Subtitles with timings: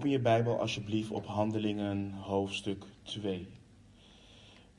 [0.00, 3.48] Open je Bijbel alsjeblieft op Handelingen hoofdstuk 2.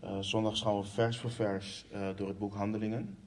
[0.03, 3.17] Uh, zondag gaan we vers voor vers uh, door het boek Handelingen.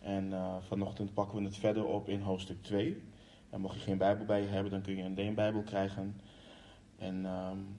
[0.00, 3.02] En uh, vanochtend pakken we het verder op in hoofdstuk 2.
[3.50, 6.20] En mocht je geen Bijbel bij je hebben, dan kun je een leenbijbel krijgen.
[6.98, 7.76] En um,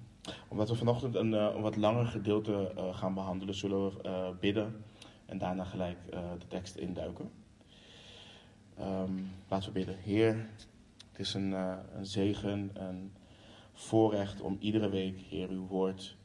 [0.48, 4.84] omdat we vanochtend een, wat langer gedeelte gaan behandelen, zullen we bidden
[5.26, 5.98] en daarna gelijk
[6.40, 7.32] de tekst induiken.
[8.80, 9.98] Um, laten we bidden.
[9.98, 10.50] Heer,
[11.12, 13.12] het is een, een zegen, een
[13.74, 16.16] voorrecht om iedere week, Heer, uw woord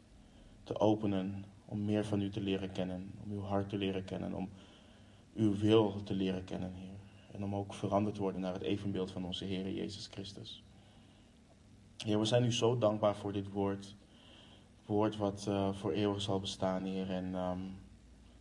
[0.65, 1.45] te openen.
[1.65, 3.13] Om meer van u te leren kennen.
[3.25, 4.35] Om uw hart te leren kennen.
[4.35, 4.49] Om
[5.35, 6.97] uw wil te leren kennen, Heer.
[7.33, 10.63] En om ook veranderd te worden naar het evenbeeld van onze Heer Jezus Christus.
[12.05, 13.95] Heer, we zijn u zo dankbaar voor dit woord.
[14.87, 17.11] Woord wat uh, voor eeuwig zal bestaan, Heer.
[17.11, 17.77] En um,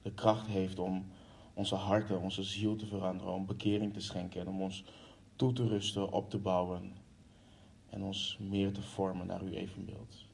[0.02, 1.06] de kracht heeft om
[1.54, 3.34] onze harten, onze ziel te veranderen.
[3.34, 4.84] Om bekering te schenken en om ons
[5.36, 6.97] toe te rusten, op te bouwen
[7.90, 10.26] en ons meer te vormen naar uw evenbeeld.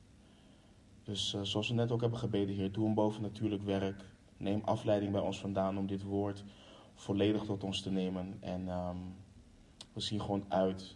[1.03, 4.05] Dus uh, zoals we net ook hebben gebeden, Heer, doe een bovennatuurlijk werk.
[4.37, 6.43] Neem afleiding bij ons vandaan om dit woord
[6.95, 8.37] volledig tot ons te nemen.
[8.39, 9.15] En um,
[9.93, 10.95] we zien gewoon uit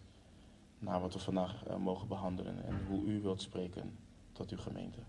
[0.80, 3.98] naar wat we vandaag uh, mogen behandelen en hoe u wilt spreken
[4.32, 5.00] tot uw gemeente.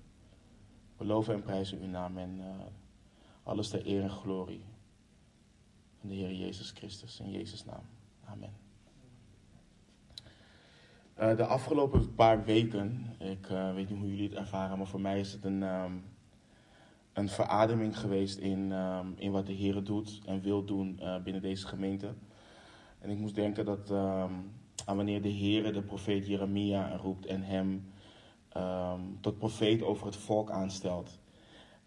[0.97, 2.47] We loven en prijzen uw naam en uh,
[3.43, 4.65] alles ter eer en glorie
[6.01, 7.21] van de Heer Jezus Christus.
[7.21, 7.83] In Jezus' naam.
[8.25, 8.68] Amen.
[11.21, 15.01] Uh, de afgelopen paar weken, ik uh, weet niet hoe jullie het ervaren, maar voor
[15.01, 16.05] mij is het een, um,
[17.13, 21.43] een verademing geweest in, um, in wat de Heer doet en wil doen uh, binnen
[21.43, 22.15] deze gemeente.
[22.99, 24.51] En ik moest denken dat um,
[24.85, 27.93] aan wanneer de Heer de profeet Jeremia roept en hem
[29.21, 31.19] tot profeet over het volk aanstelt,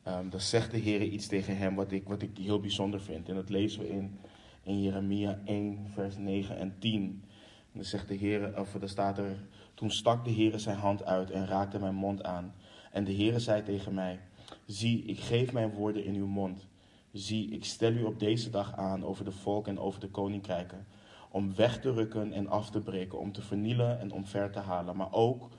[0.03, 3.29] dan zegt de Heer iets tegen hem wat ik, wat ik heel bijzonder vind.
[3.29, 4.19] En dat lezen we in,
[4.63, 7.23] in Jeremia 1, vers 9 en 10.
[7.71, 9.37] Dan zegt de Heer, of er staat er,
[9.73, 12.53] toen stak de Heer zijn hand uit en raakte mijn mond aan.
[12.91, 14.19] En de Heer zei tegen mij,
[14.65, 16.67] zie, ik geef mijn woorden in uw mond.
[17.11, 20.87] Zie, ik stel u op deze dag aan over de volk en over de koninkrijken.
[21.29, 24.95] Om weg te rukken en af te breken, om te vernielen en omver te halen.
[24.95, 25.49] Maar ook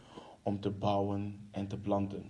[0.42, 2.24] om te bouwen en te planten.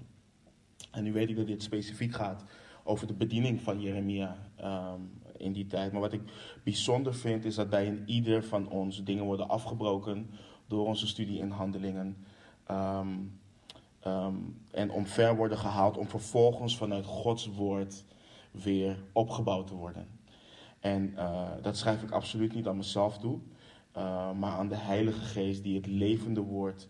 [0.90, 2.44] En nu weet ik dat dit specifiek gaat
[2.84, 4.36] over de bediening van Jeremia.
[4.60, 5.92] Um, in die tijd.
[5.92, 6.22] Maar wat ik
[6.62, 10.30] bijzonder vind is dat bij een ieder van ons dingen worden afgebroken
[10.66, 12.16] door onze studie in handelingen.
[12.70, 13.40] Um,
[14.70, 18.04] en omver worden gehaald om vervolgens vanuit Gods woord
[18.50, 20.06] weer opgebouwd te worden.
[20.80, 23.38] En uh, dat schrijf ik absoluut niet aan mezelf toe,
[23.96, 26.88] uh, maar aan de Heilige Geest die het levende woord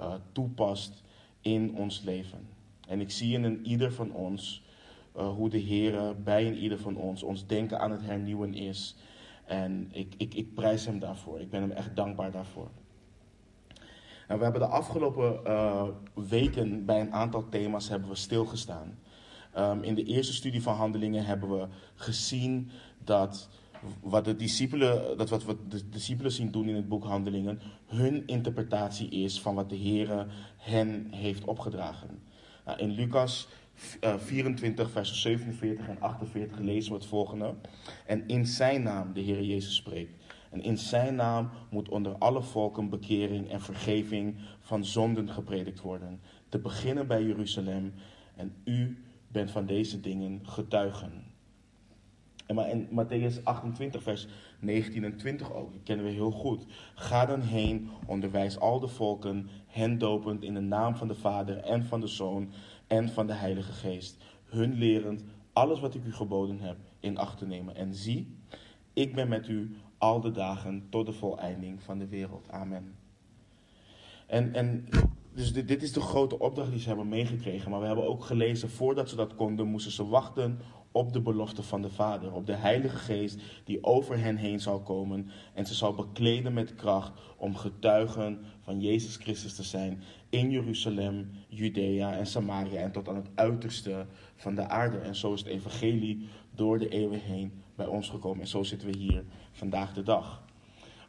[0.00, 1.02] uh, toepast
[1.40, 2.48] in ons leven.
[2.88, 4.62] En ik zie in ieder van ons
[5.18, 8.96] uh, hoe de Heer bij een ieder van ons ons denken aan het hernieuwen is.
[9.44, 11.40] En ik, ik, ik prijs hem daarvoor.
[11.40, 12.68] Ik ben hem echt dankbaar daarvoor.
[14.28, 18.98] Nou, we hebben de afgelopen uh, weken bij een aantal thema's hebben we stilgestaan.
[19.58, 22.70] Um, in de eerste studie van handelingen hebben we gezien
[23.04, 23.48] dat
[24.00, 29.08] wat de discipelen, dat wat de discipelen zien doen in het boek Handelingen, hun interpretatie
[29.08, 30.26] is van wat de Heer
[30.56, 32.22] hen heeft opgedragen.
[32.64, 37.54] Nou, in Lucas 24, eh, vers 47 en 48 lezen we het volgende.
[38.06, 40.24] En in zijn naam de Heer Jezus spreekt.
[40.50, 46.20] En in zijn naam moet onder alle volken bekering en vergeving van zonden gepredikt worden.
[46.48, 47.94] Te beginnen bij Jeruzalem.
[48.36, 51.26] En u bent van deze dingen getuigen.
[52.46, 54.26] En maar in Matthäus 28, vers
[54.58, 56.66] 19 en 20 ook, die kennen we heel goed.
[56.94, 61.56] Ga dan heen, onderwijs al de volken, hen dopend in de naam van de Vader
[61.56, 62.52] en van de Zoon
[62.88, 64.16] en van de Heilige Geest.
[64.44, 67.74] Hun lerend alles wat ik u geboden heb in acht te nemen.
[67.74, 68.36] En zie,
[68.92, 72.50] ik ben met u al de dagen tot de voleinding van de wereld.
[72.50, 72.94] Amen.
[74.26, 74.88] En, en
[75.34, 77.70] dus dit, dit is de grote opdracht die ze hebben meegekregen.
[77.70, 80.58] Maar we hebben ook gelezen, voordat ze dat konden, moesten ze wachten
[80.92, 84.80] op de belofte van de Vader, op de Heilige Geest die over hen heen zal
[84.80, 90.50] komen en ze zal bekleden met kracht om getuigen van Jezus Christus te zijn in
[90.50, 94.06] Jeruzalem, Judea en Samaria en tot aan het uiterste
[94.36, 94.98] van de aarde.
[94.98, 98.88] En zo is het evangelie door de eeuwen heen bij ons gekomen en zo zitten
[98.88, 100.42] we hier vandaag de dag.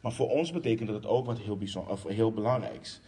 [0.02, 3.00] Maar voor ons betekent dat ook wat heel, bijzonder, of heel belangrijks.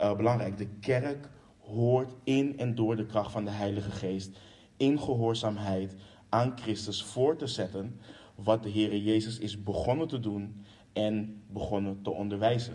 [0.00, 1.28] Uh, belangrijk, de kerk
[1.58, 4.38] hoort in en door de kracht van de Heilige Geest
[4.76, 5.94] in gehoorzaamheid
[6.30, 8.00] aan Christus voor te zetten
[8.34, 12.74] wat de Heer Jezus is begonnen te doen en begonnen te onderwijzen.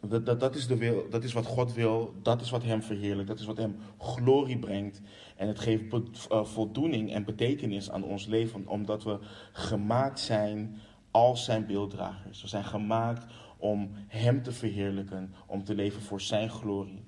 [0.00, 2.82] Dat, dat, dat, is de wil, dat is wat God wil, dat is wat Hem
[2.82, 5.00] verheerlijkt, dat is wat Hem glorie brengt.
[5.36, 9.18] En het geeft uh, voldoening en betekenis aan ons leven, omdat we
[9.52, 10.76] gemaakt zijn
[11.10, 12.42] als Zijn beelddragers.
[12.42, 17.04] We zijn gemaakt om Hem te verheerlijken, om te leven voor Zijn glorie.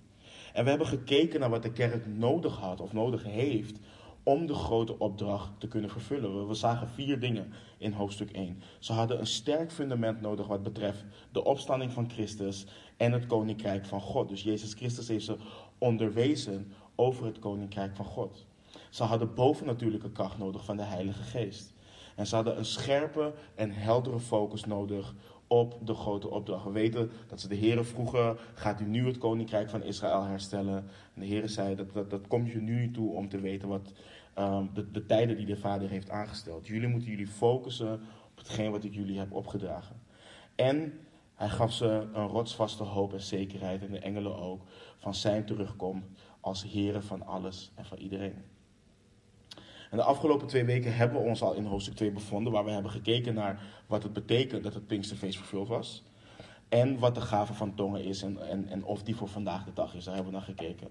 [0.52, 3.78] En we hebben gekeken naar wat de kerk nodig had of nodig heeft
[4.28, 6.48] om de grote opdracht te kunnen vervullen.
[6.48, 8.62] We zagen vier dingen in hoofdstuk 1.
[8.78, 12.66] Ze hadden een sterk fundament nodig wat betreft de opstanding van Christus
[12.96, 14.28] en het koninkrijk van God.
[14.28, 15.36] Dus Jezus Christus heeft ze
[15.78, 18.46] onderwezen over het koninkrijk van God.
[18.90, 21.72] Ze hadden bovennatuurlijke kracht nodig van de Heilige Geest.
[22.16, 25.14] En ze hadden een scherpe en heldere focus nodig
[25.48, 26.64] op de grote opdracht.
[26.64, 30.76] We weten dat ze de Heeren vroegen, gaat u nu het koninkrijk van Israël herstellen?
[31.14, 33.68] En de Heeren zei, dat, dat, dat komt je nu niet toe om te weten
[33.68, 33.92] wat
[34.38, 36.66] ehm, de, de tijden die de Vader heeft aangesteld.
[36.66, 37.92] Jullie moeten jullie focussen
[38.30, 40.00] op hetgeen wat ik jullie heb opgedragen.
[40.54, 41.00] En
[41.34, 44.62] hij gaf ze een rotsvaste hoop en zekerheid, en de engelen ook,
[44.96, 46.06] van zijn terugkomst
[46.40, 48.34] als Heeren van alles en van iedereen.
[49.90, 52.70] En de afgelopen twee weken hebben we ons al in hoofdstuk 2 bevonden, waar we
[52.70, 56.04] hebben gekeken naar wat het betekent dat het Pinksterfeest vervuld was.
[56.68, 59.72] En wat de gave van tongen is en, en, en of die voor vandaag de
[59.72, 60.04] dag is.
[60.04, 60.88] Daar hebben we naar gekeken.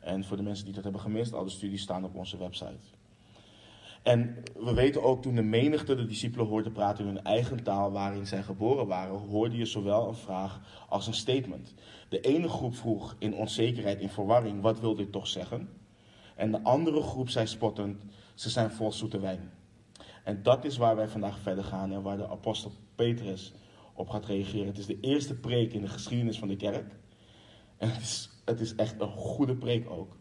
[0.00, 2.78] En voor de mensen die dat hebben gemist, al de studies staan op onze website.
[4.02, 7.92] En we weten ook toen de menigte de discipelen hoorde praten in hun eigen taal
[7.92, 11.74] waarin zij geboren waren, hoorde je zowel een vraag als een statement.
[12.08, 15.68] De ene groep vroeg in onzekerheid, in verwarring, wat wil dit toch zeggen?
[16.36, 18.02] En de andere groep zei spottend,
[18.34, 19.50] ze zijn vol zoete wijn.
[20.24, 23.52] En dat is waar wij vandaag verder gaan en waar de apostel Petrus
[24.00, 24.66] op gaat reageren.
[24.66, 26.92] Het is de eerste preek in de geschiedenis van de kerk.
[27.76, 30.16] En het is, het is echt een goede preek ook.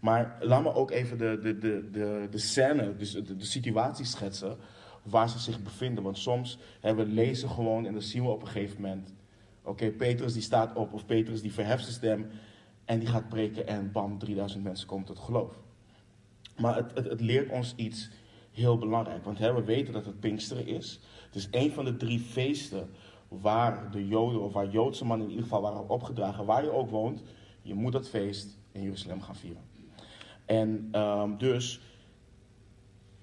[0.00, 4.56] Maar laat me ook even de, de, de, de, de scène, dus de, situatie schetsen
[5.02, 6.04] waar ze zich bevinden.
[6.04, 9.14] Want soms hebben we lezen gewoon en dan zien we op een gegeven moment...
[9.62, 12.26] Oké, Petrus die staat op of Petrus die verheft zijn stem
[12.84, 15.58] en die gaat preken en bam, 3000 mensen komen tot geloof.
[16.56, 18.10] Maar het, het, het leert ons iets
[18.52, 19.24] heel belangrijk.
[19.24, 21.00] Want hè, we weten dat het Pinksteren is.
[21.26, 22.90] Het is een van de drie feesten
[23.30, 26.90] waar de Joden, of waar Joodse mannen in ieder geval waren opgedragen, waar je ook
[26.90, 27.22] woont,
[27.62, 29.62] je moet dat feest in Jeruzalem gaan vieren.
[30.44, 31.80] En um, dus,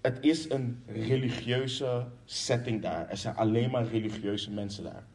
[0.02, 3.10] het is een religieuze setting daar.
[3.10, 5.08] Er zijn alleen maar religieuze mensen daar.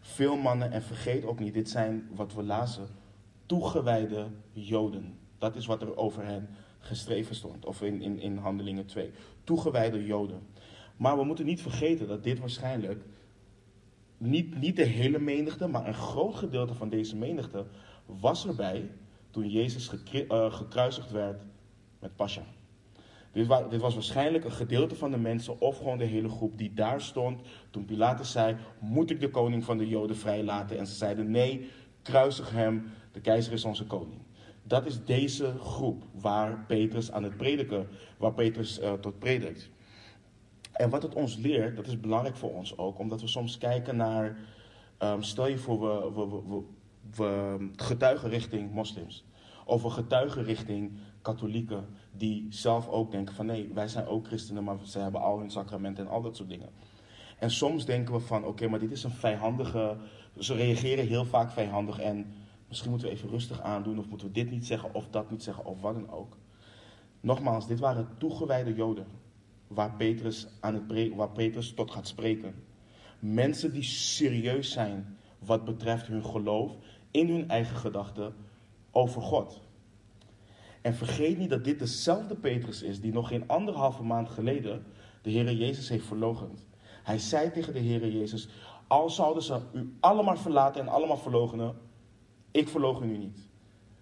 [0.00, 2.86] Veel mannen, en vergeet ook niet, dit zijn wat we lazen,
[3.46, 5.18] toegewijde Joden.
[5.38, 6.48] Dat is wat er over hen
[6.78, 9.10] geschreven stond, of in, in, in Handelingen 2.
[9.44, 10.40] Toegewijde Joden.
[10.96, 13.04] Maar we moeten niet vergeten dat dit waarschijnlijk
[14.22, 17.66] niet, niet de hele menigte, maar een groot gedeelte van deze menigte
[18.06, 18.90] was erbij
[19.30, 21.42] toen Jezus uh, gekruisigd werd
[21.98, 22.42] met Pascha.
[23.32, 26.72] Dit, dit, was waarschijnlijk een gedeelte van de mensen, of gewoon de hele groep die
[26.74, 27.40] daar stond
[27.70, 30.78] toen Pilatus zei: Moet ik de koning van de Joden vrijlaten?
[30.78, 31.70] En ze zeiden: Nee,
[32.02, 34.20] kruisig hem, de keizer is onze koning.
[34.62, 39.70] Dat is deze groep waar Petrus aan het prediken, waar Petrus uh, tot predikt.
[40.72, 43.96] En wat het ons leert, dat is belangrijk voor ons ook, omdat we soms kijken
[43.96, 44.36] naar,
[45.02, 46.62] um, stel je voor, we, we, we,
[47.16, 49.24] we, getuigen richting moslims.
[49.64, 50.92] Of we getuigen richting
[51.22, 55.38] katholieken, die zelf ook denken van nee, wij zijn ook christenen, maar ze hebben al
[55.38, 56.68] hun sacramenten en al dat soort dingen.
[57.38, 59.96] En soms denken we van oké, maar dit is een vijandige,
[60.38, 62.26] ze reageren heel vaak vijandig en
[62.72, 65.42] Misschien moeten we even rustig aandoen, of moeten we dit niet zeggen, of dat niet
[65.42, 66.36] zeggen, of wat dan ook.
[67.20, 69.06] Nogmaals, dit waren toegewijde Joden,
[69.74, 72.54] waar Petrus, aan het waar Petrus tot gaat spreken.
[73.18, 76.76] Mensen die serieus zijn wat betreft hun geloof
[77.10, 78.34] in hun eigen gedachten
[78.90, 79.60] over God.
[80.80, 84.84] En vergeet niet dat dit dezelfde Petrus is die nog geen anderhalve maand geleden
[85.22, 86.66] de Heer Jezus heeft verlogend.
[87.02, 88.48] Hij zei tegen de Heer Jezus,
[88.86, 91.76] al zouden ze u allemaal verlaten en allemaal verlogenen,
[92.50, 93.48] ik verlogen u niet.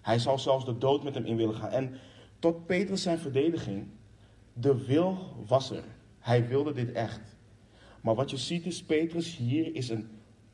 [0.01, 1.71] Hij zal zelfs de dood met hem in willen gaan.
[1.71, 1.99] En
[2.39, 3.89] tot Petrus zijn verdediging,
[4.53, 5.85] de wil was er.
[6.19, 7.21] Hij wilde dit echt.
[8.01, 10.09] Maar wat je ziet is, Petrus hier is een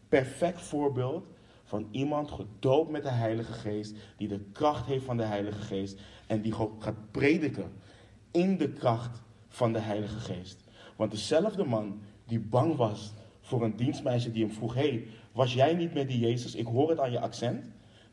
[0.08, 1.26] perfect voorbeeld
[1.64, 6.00] van iemand gedoopt met de Heilige Geest, die de kracht heeft van de Heilige Geest
[6.26, 7.72] en die gaat prediken
[8.30, 10.64] in de kracht van de Heilige Geest.
[10.96, 15.74] Want dezelfde man die bang was voor een dienstmeisje die hem vroeg: hey, was jij
[15.74, 16.54] niet met die Jezus?
[16.54, 17.64] Ik hoor het aan je accent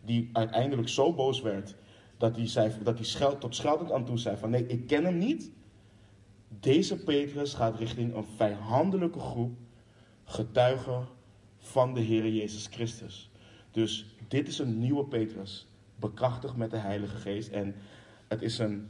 [0.01, 1.75] die uiteindelijk zo boos werd
[2.17, 5.17] dat hij, zei, dat hij tot scheldend aan toe zei van nee, ik ken hem
[5.17, 5.51] niet.
[6.59, 9.57] Deze Petrus gaat richting een vijandelijke groep
[10.23, 11.07] getuigen
[11.57, 13.31] van de Heer Jezus Christus.
[13.71, 17.49] Dus dit is een nieuwe Petrus, bekrachtigd met de Heilige Geest.
[17.49, 17.75] En
[18.27, 18.87] het is een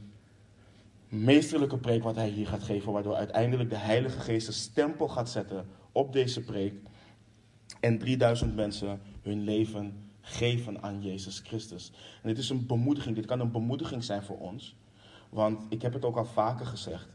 [1.08, 5.30] meesterlijke preek wat hij hier gaat geven, waardoor uiteindelijk de Heilige Geest een stempel gaat
[5.30, 6.74] zetten op deze preek.
[7.80, 11.92] En 3000 mensen hun leven geven aan Jezus Christus.
[12.22, 14.76] En dit is een bemoediging, dit kan een bemoediging zijn voor ons.
[15.30, 17.08] Want ik heb het ook al vaker gezegd.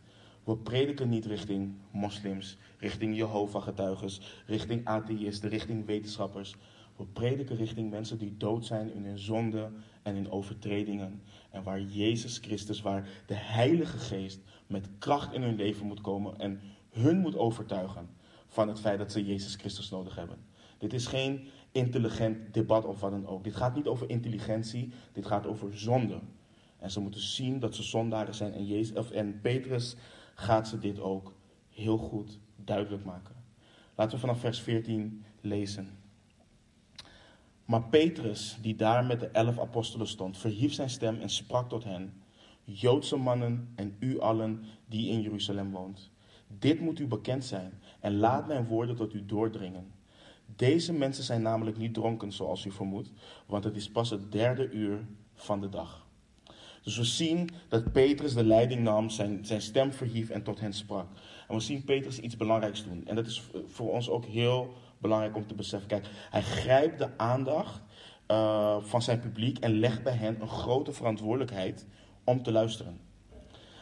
[0.49, 4.11] We prediken niet richting moslims, richting Jehovah-getuigen,
[4.47, 6.55] richting atheïsten, richting wetenschappers.
[6.97, 9.71] We prediken richting mensen die dood zijn in hun zonde
[10.03, 11.23] en in overtredingen.
[11.51, 16.39] En waar Jezus Christus, waar de Heilige Geest met kracht in hun leven moet komen
[16.39, 18.09] en hun moet overtuigen
[18.47, 20.39] van het feit dat ze Jezus Christus nodig hebben.
[20.79, 23.45] Dit is geen intelligent debat of wat dan ook.
[23.45, 26.21] Dit gaat niet over intelligentie, dit gaat over zonde.
[26.79, 28.53] En ze moeten zien dat ze zondaren zijn.
[28.53, 29.97] En, Jezus, of, en Petrus
[30.39, 31.33] gaat ze dit ook
[31.71, 33.35] heel goed duidelijk maken.
[33.95, 35.99] Laten we vanaf vers 14 lezen.
[37.65, 41.85] Maar Petrus, die daar met de elf apostelen stond, verhief zijn stem en sprak tot
[41.85, 42.23] hen:
[42.65, 46.11] Joodse mannen en u allen die in Jeruzalem woont.
[46.59, 49.93] Dit moet u bekend zijn en laat mijn woorden tot u doordringen.
[50.57, 53.13] Deze mensen zijn namelijk niet dronken zoals u vermoedt,
[53.47, 56.08] want het is pas het derde uur van de dag.
[56.89, 60.73] Dus we zien dat Petrus de leiding nam, zijn, zijn stem verhief en tot hen
[60.73, 61.07] sprak.
[61.49, 63.03] En we zien Petrus iets belangrijks doen.
[63.07, 65.89] En dat is voor ons ook heel belangrijk om te beseffen.
[65.89, 67.83] Kijk, hij grijpt de aandacht
[68.29, 71.87] uh, van zijn publiek en legt bij hen een grote verantwoordelijkheid
[72.25, 73.01] om te luisteren.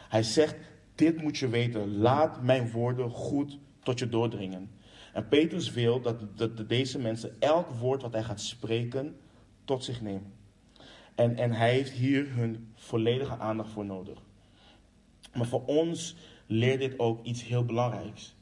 [0.09, 0.55] Hij zegt:
[0.95, 4.71] Dit moet je weten, laat mijn woorden goed tot je doordringen.
[5.13, 9.15] En Petrus wil dat, dat deze mensen elk woord wat hij gaat spreken
[9.65, 10.36] tot zich nemen.
[11.17, 14.21] En, en hij heeft hier hun volledige aandacht voor nodig.
[15.33, 18.35] Maar voor ons leert dit ook iets heel belangrijks.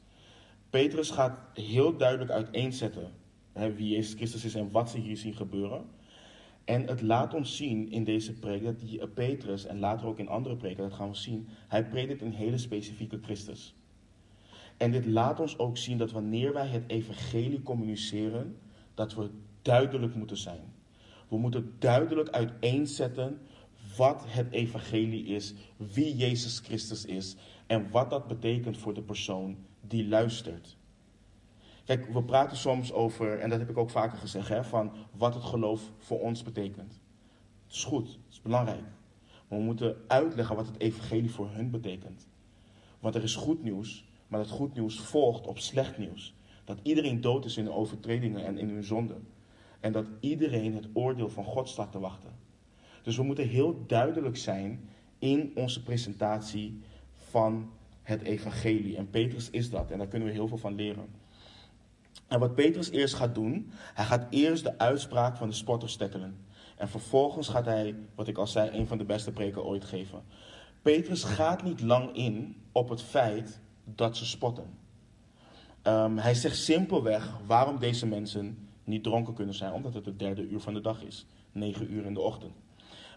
[0.70, 3.12] Petrus gaat heel duidelijk uiteenzetten
[3.52, 5.84] hè, wie Jezus Christus is en wat ze hier zien gebeuren.
[6.64, 10.28] En het laat ons zien in deze preek dat die Petrus en later ook in
[10.28, 13.74] andere preken, dat gaan we zien, hij predikt een hele specifieke Christus.
[14.76, 18.56] En dit laat ons ook zien dat wanneer wij het evangelie communiceren,
[18.94, 19.30] dat we
[19.62, 20.74] duidelijk moeten zijn.
[21.28, 23.40] We moeten duidelijk uiteenzetten
[23.96, 29.56] wat het evangelie is, wie Jezus Christus is en wat dat betekent voor de persoon
[29.80, 30.76] die luistert.
[31.84, 35.34] Kijk, we praten soms over, en dat heb ik ook vaker gezegd, hè, van wat
[35.34, 37.00] het geloof voor ons betekent.
[37.66, 38.84] Het is goed, het is belangrijk.
[39.48, 42.28] Maar we moeten uitleggen wat het evangelie voor hun betekent.
[43.00, 46.34] Want er is goed nieuws, maar dat goed nieuws volgt op slecht nieuws.
[46.64, 49.26] Dat iedereen dood is in hun overtredingen en in hun zonden.
[49.80, 52.30] En dat iedereen het oordeel van God staat te wachten.
[53.02, 56.80] Dus we moeten heel duidelijk zijn in onze presentatie
[57.14, 57.70] van
[58.02, 58.96] het evangelie.
[58.96, 59.90] En Petrus is dat.
[59.90, 61.08] En daar kunnen we heel veel van leren.
[62.28, 66.36] En wat Petrus eerst gaat doen, hij gaat eerst de uitspraak van de spotters tackelen.
[66.76, 70.22] En vervolgens gaat hij, wat ik al zei, een van de beste preken ooit geven.
[70.82, 74.78] Petrus gaat niet lang in op het feit dat ze spotten.
[75.82, 80.48] Um, hij zegt simpelweg waarom deze mensen niet dronken kunnen zijn, omdat het het derde
[80.48, 82.52] uur van de dag is, negen uur in de ochtend.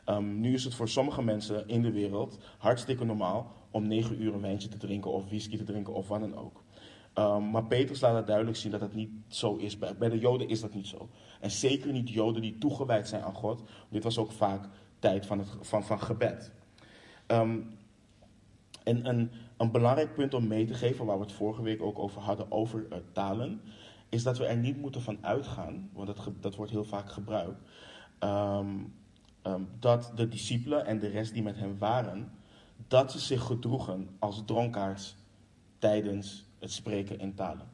[0.06, 4.34] Um, nu is het voor sommige mensen in de wereld hartstikke normaal om negen uur
[4.34, 6.64] een wijntje te drinken of whisky te drinken of wat dan ook.
[7.16, 9.78] Um, maar Petrus laat het duidelijk zien dat dat niet zo is.
[9.78, 11.10] Bij, bij de Joden is dat niet zo.
[11.40, 13.64] En zeker niet Joden die toegewijd zijn aan God.
[13.90, 16.52] Dit was ook vaak tijd van, het, van, van gebed.
[17.28, 17.78] Um,
[18.84, 22.00] en een, een belangrijk punt om mee te geven, waar we het vorige week ook
[22.00, 23.62] over hadden, over uh, talen,
[24.10, 27.62] is dat we er niet moeten van uitgaan, want dat, dat wordt heel vaak gebruikt,
[28.20, 28.94] um,
[29.44, 32.32] um, dat de discipelen en de rest die met hem waren,
[32.88, 35.16] dat ze zich gedroegen als dronkaards
[35.78, 37.68] tijdens het spreken in talen.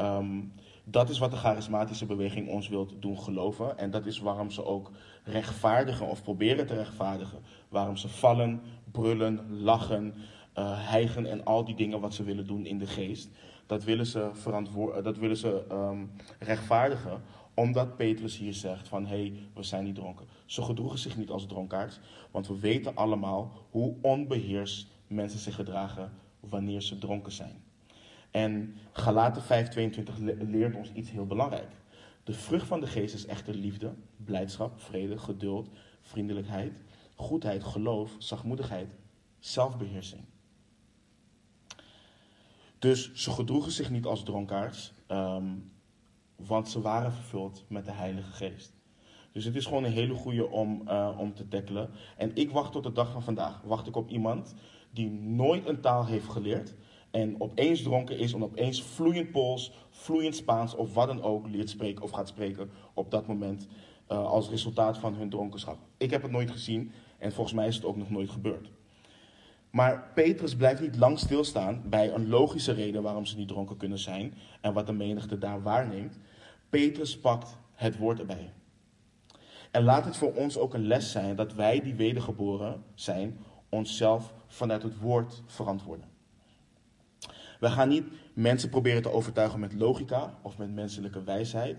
[0.00, 0.52] Um,
[0.88, 3.78] dat is wat de charismatische beweging ons wil doen geloven.
[3.78, 4.90] En dat is waarom ze ook
[5.24, 7.38] rechtvaardigen of proberen te rechtvaardigen.
[7.68, 10.14] Waarom ze vallen, brullen, lachen,
[10.58, 13.28] uh, hijgen en al die dingen wat ze willen doen in de geest.
[13.66, 17.22] Dat willen ze, verantwoord, dat willen ze um, rechtvaardigen.
[17.54, 20.26] Omdat Petrus hier zegt van hé, hey, we zijn niet dronken.
[20.44, 22.00] Ze gedroegen zich niet als dronkaards.
[22.30, 27.64] Want we weten allemaal hoe onbeheerst mensen zich gedragen wanneer ze dronken zijn.
[28.30, 31.70] En Galaten 5:22 leert ons iets heel belangrijk.
[32.24, 35.68] De vrucht van de geest is echter liefde, blijdschap, vrede, geduld,
[36.00, 36.72] vriendelijkheid,
[37.14, 38.94] goedheid, geloof, zachtmoedigheid,
[39.38, 40.24] zelfbeheersing.
[42.78, 45.72] Dus ze gedroegen zich niet als dronkaards, um,
[46.36, 48.74] want ze waren vervuld met de Heilige Geest.
[49.32, 51.90] Dus het is gewoon een hele goede om, uh, om te tackelen.
[52.16, 53.62] En ik wacht tot de dag van vandaag.
[53.64, 54.54] Wacht ik op iemand
[54.90, 56.74] die nooit een taal heeft geleerd,
[57.16, 61.70] en opeens dronken is en opeens vloeiend Pools, vloeiend Spaans of wat dan ook leert
[61.70, 63.68] spreken of gaat spreken op dat moment
[64.12, 65.78] uh, als resultaat van hun dronkenschap.
[65.96, 68.70] Ik heb het nooit gezien en volgens mij is het ook nog nooit gebeurd.
[69.76, 73.98] Maar Petrus blijft niet lang stilstaan bij een logische reden waarom ze niet dronken kunnen
[73.98, 76.18] zijn en wat de menigte daar waarneemt.
[76.70, 78.52] Petrus pakt het woord erbij.
[79.70, 84.34] En laat het voor ons ook een les zijn dat wij die wedergeboren zijn, onszelf
[84.46, 86.08] vanuit het woord verantwoorden.
[87.60, 91.76] We gaan niet mensen proberen te overtuigen met logica of met menselijke wijsheid.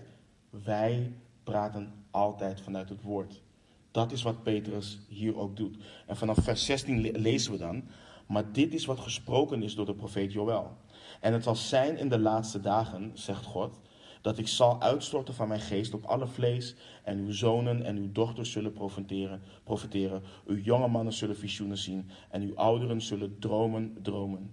[0.50, 1.12] Wij
[1.42, 3.42] praten altijd vanuit het woord.
[3.90, 5.76] Dat is wat Petrus hier ook doet.
[6.06, 7.82] En vanaf vers 16 lezen we dan.
[8.26, 10.76] Maar dit is wat gesproken is door de profeet Joël.
[11.20, 13.80] En het zal zijn in de laatste dagen, zegt God,
[14.20, 16.74] dat ik zal uitstorten van mijn geest op alle vlees.
[17.04, 19.42] En uw zonen en uw dochters zullen profiteren.
[19.64, 20.22] profiteren.
[20.46, 22.10] Uw jonge mannen zullen visioenen zien.
[22.30, 24.50] En uw ouderen zullen dromen dromen.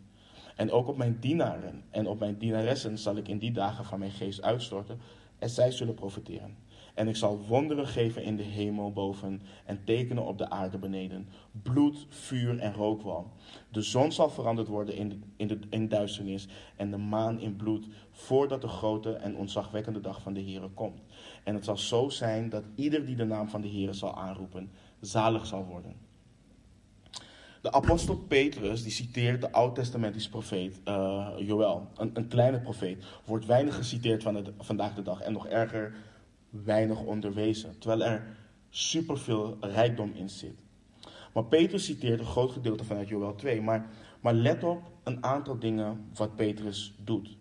[0.55, 3.99] En ook op mijn dienaren en op mijn dienaressen zal ik in die dagen van
[3.99, 4.99] mijn geest uitstorten.
[5.39, 6.57] En zij zullen profiteren.
[6.95, 11.27] En ik zal wonderen geven in de hemel boven en tekenen op de aarde beneden.
[11.51, 13.31] Bloed, vuur en rookwal.
[13.71, 18.61] De zon zal veranderd worden in, in, de, duisternis en de maan in bloed, voordat
[18.61, 21.01] de grote en ontzagwekkende dag van de Heer komt.
[21.43, 24.71] En het zal zo zijn dat ieder die de naam van de Heer zal aanroepen,
[24.99, 25.95] zalig zal worden.
[27.61, 33.45] De apostel Petrus, die citeert de oud-testamentische profeet uh, Joël, een, een, kleine profeet, wordt
[33.45, 35.93] weinig geciteerd van vandaag de dag en nog erger
[36.63, 38.37] weinig onderwezen, terwijl er
[38.69, 40.63] superveel rijkdom in zit.
[41.33, 45.59] Maar Petrus citeert een groot gedeelte vanuit Joel 2, maar, maar let op een aantal
[45.59, 47.37] dingen wat Petrus doet.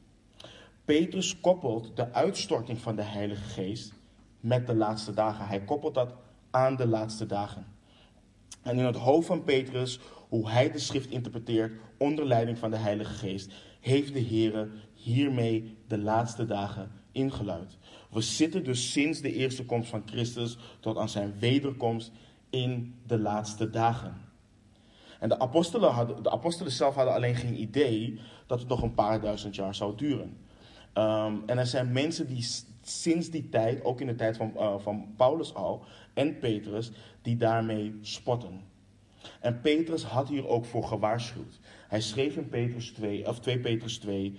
[0.85, 3.93] Petrus koppelt de uitstorting van de Heilige Geest
[4.41, 5.47] met de laatste dagen.
[5.47, 6.15] Hij koppelt dat
[6.51, 7.67] aan de laatste dagen.
[8.63, 12.77] En in het hoofd van Petrus, hoe hij de schrift interpreteert onder leiding van de
[12.77, 17.79] Heilige Geest, heeft de Heer hiermee de laatste dagen ingeluid.
[18.15, 22.13] We zitten dus sinds de eerste komst van Christus tot aan zijn wederkomst
[22.51, 24.15] in de laatste dagen.
[25.21, 28.95] En de apostelen, hadden, de apostelen zelf hadden alleen geen idee dat het nog een
[28.95, 30.37] paar duizend jaar zou duren.
[30.95, 32.47] Um, en er zijn mensen die
[32.83, 36.91] sinds die tijd, ook in de tijd van, uh, van Paulus al en Petrus,
[37.23, 38.61] die daarmee spotten.
[39.41, 41.61] En Petrus had hier ook voor gewaarschuwd.
[41.89, 44.39] Hij schreef in Petrus 2, of 2 Petrus 2,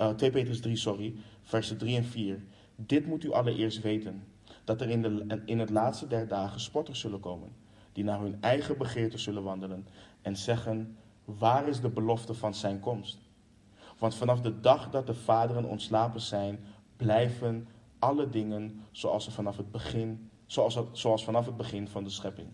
[0.00, 2.42] uh, 2 Petrus 3, sorry, versen 3 en 4.
[2.76, 4.24] Dit moet u allereerst weten:
[4.64, 7.52] dat er in, de, in het laatste der dagen spotters zullen komen,
[7.92, 9.86] die naar hun eigen begeerte zullen wandelen
[10.22, 13.18] en zeggen: Waar is de belofte van zijn komst?
[13.98, 16.58] Want vanaf de dag dat de vaderen ontslapen zijn,
[16.96, 22.10] blijven alle dingen zoals, ze vanaf het begin, zoals, zoals vanaf het begin van de
[22.10, 22.48] schepping.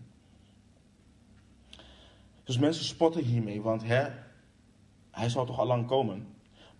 [2.43, 4.07] Dus mensen spotten hiermee, want hè,
[5.11, 6.32] hij zal toch al lang komen.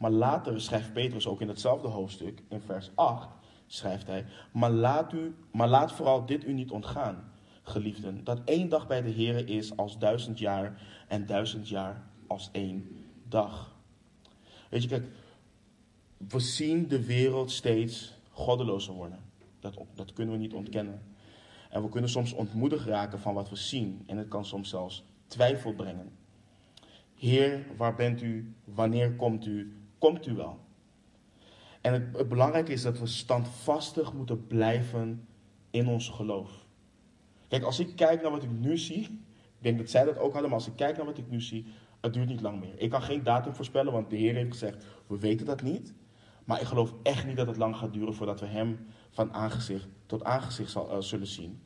[0.03, 3.29] Maar later schrijft Petrus ook in hetzelfde hoofdstuk, in vers 8,
[3.67, 8.69] schrijft hij: maar laat, u, maar laat vooral dit u niet ontgaan, geliefden, dat één
[8.69, 13.75] dag bij de Heer is als duizend jaar en duizend jaar als één dag.
[14.69, 15.05] Weet je, kijk,
[16.17, 19.19] we zien de wereld steeds goddelozer worden.
[19.59, 21.01] Dat, dat kunnen we niet ontkennen.
[21.69, 24.03] En we kunnen soms ontmoedigd raken van wat we zien.
[24.07, 26.11] En het kan soms zelfs twijfel brengen.
[27.15, 28.55] Heer, waar bent u?
[28.63, 29.77] Wanneer komt u?
[30.03, 30.59] Komt u wel?
[31.81, 35.27] En het, het belangrijke is dat we standvastig moeten blijven
[35.69, 36.65] in ons geloof.
[37.47, 39.01] Kijk, als ik kijk naar wat ik nu zie,
[39.57, 41.41] ik denk dat zij dat ook hadden, maar als ik kijk naar wat ik nu
[41.41, 41.65] zie,
[42.01, 42.73] het duurt niet lang meer.
[42.79, 45.93] Ik kan geen datum voorspellen, want de Heer heeft gezegd, we weten dat niet.
[46.43, 49.87] Maar ik geloof echt niet dat het lang gaat duren voordat we Hem van aangezicht
[50.05, 51.61] tot aangezicht uh, zullen zien.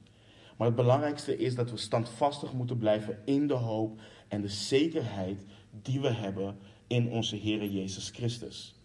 [0.58, 5.45] Maar het belangrijkste is dat we standvastig moeten blijven in de hoop en de zekerheid
[5.82, 8.76] die we hebben in onze Heer Jezus Christus.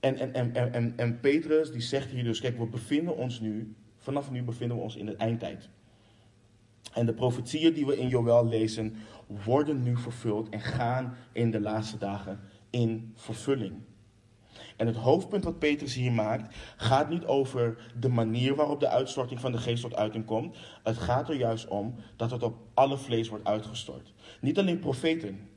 [0.00, 3.74] En, en, en, en, en Petrus die zegt hier dus, kijk, we bevinden ons nu,
[3.96, 5.68] vanaf nu bevinden we ons in de eindtijd.
[6.92, 11.60] En de profetieën die we in Joël lezen, worden nu vervuld en gaan in de
[11.60, 13.72] laatste dagen in vervulling.
[14.76, 19.40] En het hoofdpunt wat Petrus hier maakt, gaat niet over de manier waarop de uitstorting
[19.40, 20.56] van de geest tot uiting komt.
[20.82, 24.12] Het gaat er juist om dat het op alle vlees wordt uitgestort.
[24.40, 25.48] Niet alleen profeten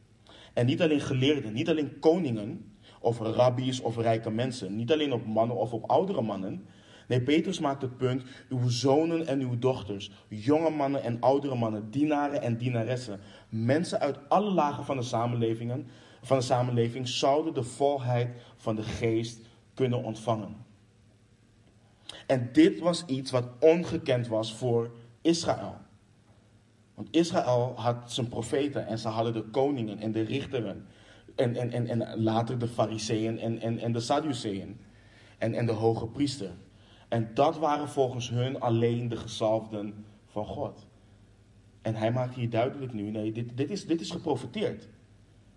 [0.58, 4.76] en niet alleen geleerden, niet alleen koningen of rabbies of rijke mensen.
[4.76, 6.66] Niet alleen op mannen of op oudere mannen.
[7.08, 11.92] Nee, Petrus maakt het punt, uw zonen en uw dochters, jonge mannen en oudere mannen,
[11.92, 15.88] dienaren en dienaressen, mensen uit alle lagen van de samenlevingen,
[16.22, 19.40] van de samenleving zouden de volheid van de geest
[19.74, 20.56] kunnen ontvangen.
[22.28, 24.92] En dit was iets wat ongekend was voor
[25.22, 25.87] Israël.
[26.98, 30.86] Want Israël had zijn profeten en ze hadden de koningen en de richteren.
[31.36, 34.80] En, en, en, en later de fariseeën en, en, en de Sadduceeën.
[35.38, 36.52] En, en de hoge priester.
[37.08, 40.86] En dat waren volgens hun alleen de gezalfden van God.
[41.82, 44.88] En hij maakt hier duidelijk nu, nee, dit, dit, is, dit is geprofiteerd.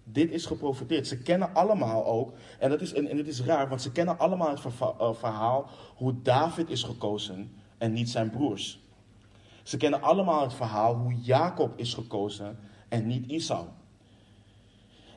[0.05, 1.07] Dit is geprofiteerd.
[1.07, 4.51] Ze kennen allemaal ook, en, dat is, en, en is raar, want ze kennen allemaal
[4.51, 8.81] het eh, verhaal hoe David is gekozen en niet zijn broers.
[9.63, 13.67] Ze kennen allemaal het verhaal hoe Jacob is gekozen en niet Isau.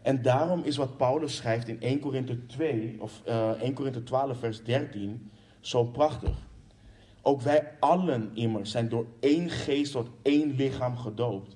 [0.01, 4.39] En daarom is wat Paulus schrijft in 1 Korinthe 2, of uh, 1 Korinthe 12,
[4.39, 6.38] vers 13, zo prachtig.
[7.21, 11.56] Ook wij allen immers zijn door één geest tot één lichaam gedoopt.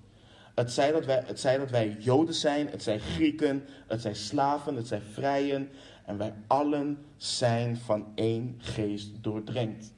[0.56, 4.16] Het zij, dat wij, het zij dat wij Joden zijn, het zijn Grieken, het zijn
[4.16, 5.70] slaven, het zijn vrijen.
[6.06, 9.94] En wij allen zijn van één geest doordrenkt.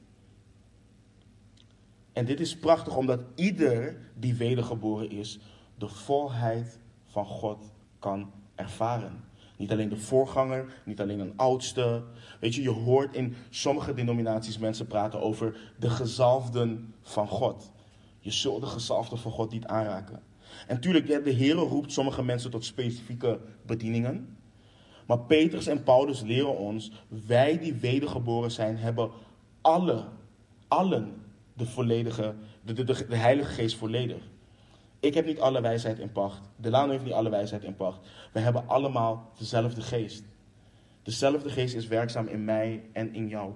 [2.12, 5.38] En dit is prachtig omdat ieder die wedergeboren is,
[5.78, 9.24] de volheid van God kan ervaren.
[9.56, 12.02] Niet alleen de voorganger, niet alleen een oudste.
[12.40, 17.70] Weet je, je hoort in sommige denominaties mensen praten over de gezalfden van God.
[18.18, 20.22] Je zult de gezalfden van God niet aanraken.
[20.66, 24.36] En tuurlijk, de Heer roept sommige mensen tot specifieke bedieningen.
[25.06, 26.92] Maar Petrus en Paulus leren ons,
[27.26, 29.10] wij die wedergeboren zijn, hebben
[29.60, 30.04] alle,
[30.68, 31.20] allen
[31.60, 34.22] de volledige, de, de, de, de Heilige Geest volledig.
[35.00, 36.40] Ik heb niet alle wijsheid in pacht.
[36.56, 37.98] Delano heeft niet alle wijsheid in pacht.
[38.32, 40.24] We hebben allemaal dezelfde geest.
[41.02, 43.52] Dezelfde geest is werkzaam in mij en in jou.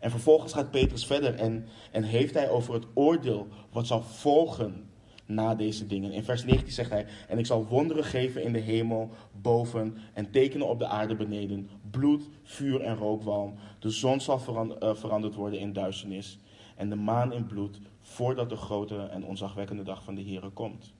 [0.00, 4.89] En vervolgens gaat Petrus verder en, en heeft hij over het oordeel wat zal volgen
[5.30, 6.12] na deze dingen.
[6.12, 10.30] In vers 19 zegt hij: En ik zal wonderen geven in de hemel boven en
[10.30, 13.54] tekenen op de aarde beneden: bloed, vuur en rookwalm.
[13.78, 14.40] De zon zal
[14.80, 16.38] eh, veranderd worden in duisternis
[16.76, 20.92] en de maan in bloed, voordat de grote en onzagwekkende dag van de Here komt.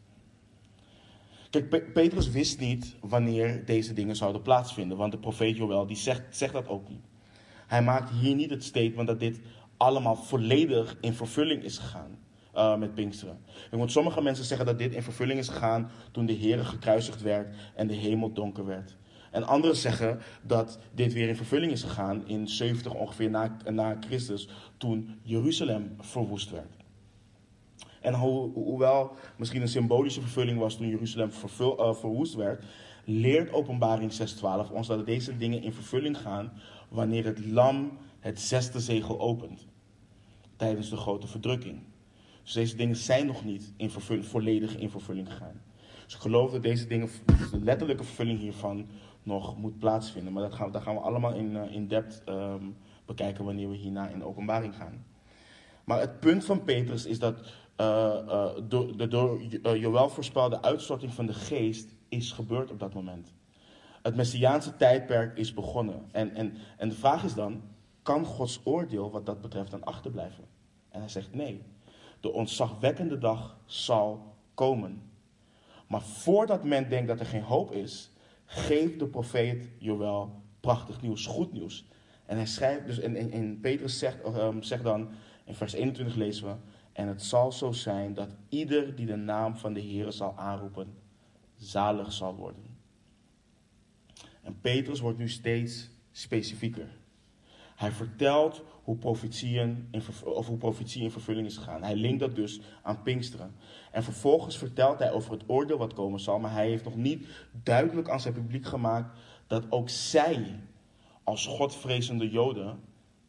[1.50, 6.36] Kijk, Petrus wist niet wanneer deze dingen zouden plaatsvinden, want de profeet Joël die zegt,
[6.36, 7.04] zegt dat ook niet.
[7.66, 9.40] Hij maakt hier niet het statement dat dit
[9.76, 12.18] allemaal volledig in vervulling is gegaan
[12.54, 13.38] uh, met Pinksteren.
[13.70, 17.54] Want sommige mensen zeggen dat dit in vervulling is gegaan toen de Heer gekruisigd werd
[17.74, 18.96] en de hemel donker werd.
[19.30, 23.96] En anderen zeggen dat dit weer in vervulling is gegaan in 70 ongeveer na, na
[24.00, 26.76] Christus, toen Jeruzalem verwoest werd.
[28.00, 32.64] En hoewel misschien een symbolische vervulling was toen Jeruzalem uh, verwoest werd,
[33.04, 36.52] leert Openbaring 6:12 ons dat deze dingen in vervulling gaan
[36.88, 39.66] wanneer het lam het zesde zegel opent
[40.56, 41.80] tijdens de grote verdrukking.
[42.42, 43.90] Dus deze dingen zijn nog niet in
[44.22, 45.60] volledig in vervulling gegaan.
[46.04, 47.08] Dus ik geloof dat deze dingen,
[47.50, 48.86] de letterlijke vervulling hiervan,
[49.22, 50.32] nog moet plaatsvinden.
[50.32, 53.76] Maar dat gaan, dat gaan we allemaal in, uh, in depth um, bekijken wanneer we
[53.76, 55.04] hierna in de openbaring gaan.
[55.84, 57.38] Maar het punt van Petrus is dat
[57.80, 57.86] uh,
[58.26, 63.34] uh, door de door Joël voorspelde uitstorting van de geest is gebeurd op dat moment.
[64.02, 66.08] Het Messiaanse tijdperk is begonnen.
[66.12, 67.62] En, en, en de vraag is dan,
[68.02, 70.44] kan Gods oordeel wat dat betreft dan achterblijven?
[70.88, 71.62] En hij zegt nee.
[72.20, 75.02] De ontzagwekkende dag zal komen.
[75.86, 78.10] Maar voordat men denkt dat er geen hoop is,
[78.44, 81.84] geeft de profeet Joël prachtig nieuws, goed nieuws.
[82.26, 85.08] En hij schrijft dus, en, en, Petrus zegt, um, zegt dan,
[85.44, 86.54] in vers 21 lezen we,
[86.92, 90.94] en het zal zo zijn dat ieder die de naam van de Heer zal aanroepen,
[91.56, 92.78] zalig zal worden.
[94.42, 96.88] En Petrus wordt nu steeds specifieker.
[97.76, 101.82] Hij vertelt hoe profetieën in, of hoe profetie in vervulling is gegaan.
[101.82, 103.54] Hij linkt dat dus aan Pinksteren.
[103.92, 107.26] En vervolgens vertelt hij over het oordeel wat komen zal, maar hij heeft nog niet
[107.62, 110.60] duidelijk aan zijn publiek gemaakt dat ook zij,
[111.24, 112.80] als Godvrezende Joden,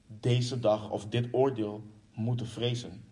[0.07, 3.03] deze dag of dit oordeel moeten vrezen.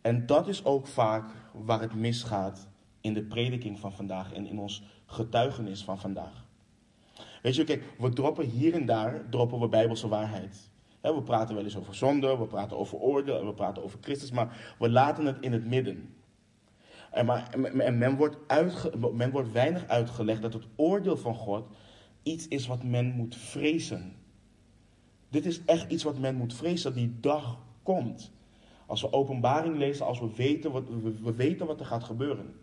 [0.00, 2.68] En dat is ook vaak waar het misgaat
[3.00, 6.44] in de prediking van vandaag en in ons getuigenis van vandaag.
[7.42, 10.70] Weet je, kijk, we droppen hier en daar droppen we bijbelse waarheid.
[11.14, 14.30] We praten wel eens over zonde, we praten over oordeel en we praten over Christus,
[14.30, 16.14] maar we laten het in het midden.
[17.10, 18.36] En, maar, en men, wordt
[19.12, 21.66] men wordt weinig uitgelegd dat het oordeel van God
[22.22, 24.12] iets is wat men moet vrezen.
[25.28, 28.32] Dit is echt iets wat men moet vrezen, dat die dag komt.
[28.86, 30.88] Als we openbaring lezen, als we weten wat,
[31.22, 32.54] we, weten wat er gaat gebeuren.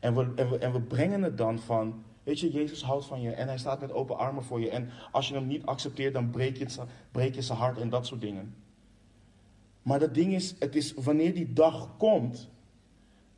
[0.00, 3.20] En we, en, we, en we brengen het dan van, weet je, Jezus houdt van
[3.20, 4.70] je en hij staat met open armen voor je.
[4.70, 6.66] En als je hem niet accepteert, dan breek je,
[7.10, 8.54] breek je zijn hart en dat soort dingen.
[9.82, 12.48] Maar dat ding is, het is wanneer die dag komt,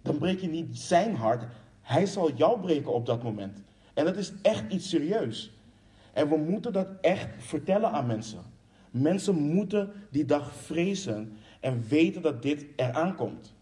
[0.02, 1.46] dan breek je niet zijn hart.
[1.80, 3.62] Hij zal jou breken op dat moment.
[3.94, 5.52] En dat is echt iets serieus.
[6.12, 8.42] En we moeten dat echt vertellen aan mensen.
[8.90, 13.54] Mensen moeten die dag vrezen en weten dat dit eraan komt.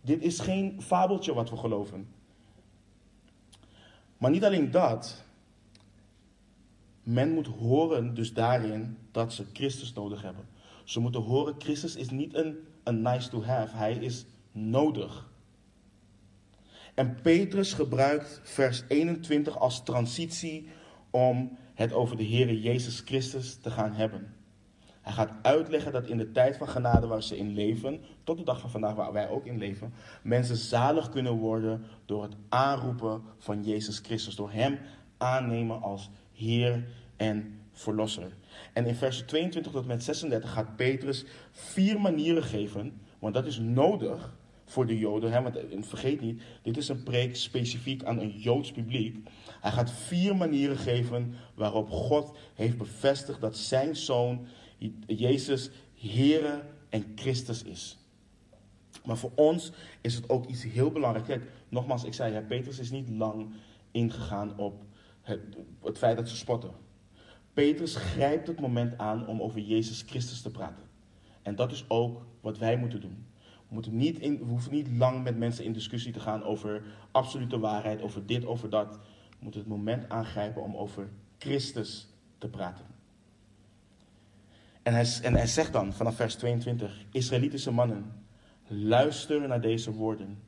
[0.00, 2.13] Dit is geen fabeltje wat we geloven.
[4.24, 5.24] Maar niet alleen dat.
[7.02, 10.44] Men moet horen dus daarin dat ze Christus nodig hebben.
[10.84, 13.76] Ze moeten horen, Christus is niet een, een nice to have.
[13.76, 15.30] Hij is nodig.
[16.94, 20.68] En Petrus gebruikt vers 21 als transitie
[21.10, 24.34] om het over de Heer Jezus Christus te gaan hebben.
[25.04, 28.44] Hij gaat uitleggen dat in de tijd van genade waar ze in leven, tot de
[28.44, 33.22] dag van vandaag waar wij ook in leven, mensen zalig kunnen worden door het aanroepen
[33.38, 34.36] van Jezus Christus.
[34.36, 34.78] Door Hem
[35.16, 38.32] aannemen als Heer en Verlosser.
[38.72, 43.58] En in vers 22 tot met 36 gaat Petrus vier manieren geven, want dat is
[43.58, 45.32] nodig voor de Joden.
[45.32, 45.42] Hè?
[45.42, 49.28] Want eh, vergeet niet, dit is een preek specifiek aan een Joods publiek.
[49.60, 54.46] Hij gaat vier manieren geven waarop God heeft bevestigd dat zijn zoon
[55.06, 57.98] Jezus Here en Christus is.
[59.04, 61.28] Maar voor ons is het ook iets heel belangrijks.
[61.28, 63.52] Kijk, nogmaals, ik zei, Petrus is niet lang
[63.90, 64.84] ingegaan op
[65.22, 65.40] het,
[65.82, 66.70] het feit dat ze spotten.
[67.52, 70.84] Petrus grijpt het moment aan om over Jezus Christus te praten.
[71.42, 73.26] En dat is ook wat wij moeten doen.
[73.68, 76.82] We, moeten niet in, we hoeven niet lang met mensen in discussie te gaan over
[77.10, 78.98] absolute waarheid, over dit, over dat.
[79.30, 82.93] We moeten het moment aangrijpen om over Christus te praten.
[84.84, 88.12] En hij, en zegt dan vanaf vers 22, Israëlitische mannen,
[88.66, 90.38] luister naar deze woorden.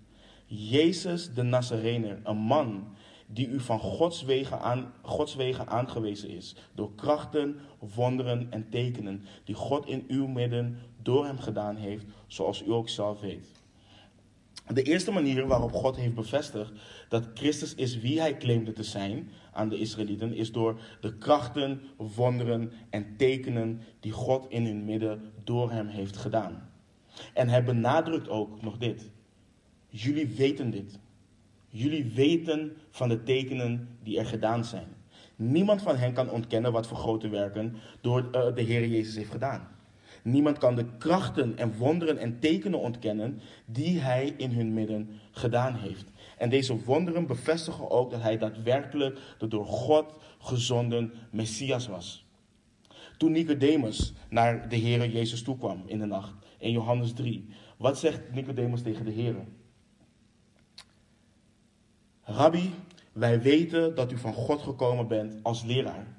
[0.47, 2.95] Jezus de Nazarener, een man
[3.27, 7.57] die u van Gods wegen, aan, Gods wegen aangewezen is, door krachten,
[7.95, 12.89] wonderen en tekenen, die God in uw midden door hem gedaan heeft, zoals u ook
[12.89, 13.49] zelf weet.
[14.67, 16.73] De eerste manier waarop God heeft bevestigd
[17.09, 21.81] dat Christus is wie hij claimde te zijn aan de Israëlieten, is door de krachten,
[21.97, 26.71] wonderen en tekenen die God in hun midden door hem heeft gedaan.
[27.35, 29.11] En hij benadrukt ook nog dit.
[29.89, 30.99] Jullie weten dit.
[31.69, 34.87] Jullie weten van de tekenen die er gedaan zijn.
[35.37, 39.31] Niemand van hen kan ontkennen wat voor grote werken door eh, de Heer Jezus heeft
[39.31, 39.69] gedaan.
[40.23, 45.75] Niemand kan de krachten en wonderen en tekenen ontkennen die hij in hun midden gedaan
[45.75, 46.11] heeft.
[46.37, 52.27] En deze wonderen bevestigen ook dat hij daadwerkelijk de door God gezonden Messias was.
[53.17, 58.33] Toen Nicodemus naar de Heer Jezus toekwam in de nacht, in Johannes 3, wat zegt
[58.33, 59.35] Nicodemus tegen de Heer?
[62.23, 62.71] Rabbi,
[63.13, 66.17] wij weten dat u van God gekomen bent als leraar.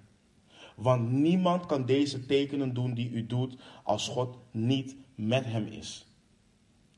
[0.76, 6.08] Want niemand kan deze tekenen doen die u doet als God niet met hem is.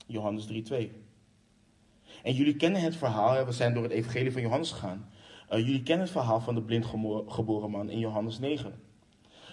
[0.08, 1.09] Johannes 3:2.
[2.24, 5.10] En jullie kennen het verhaal, we zijn door het evangelie van Johannes gegaan.
[5.52, 6.86] Uh, jullie kennen het verhaal van de blind
[7.28, 8.74] geboren man in Johannes 9.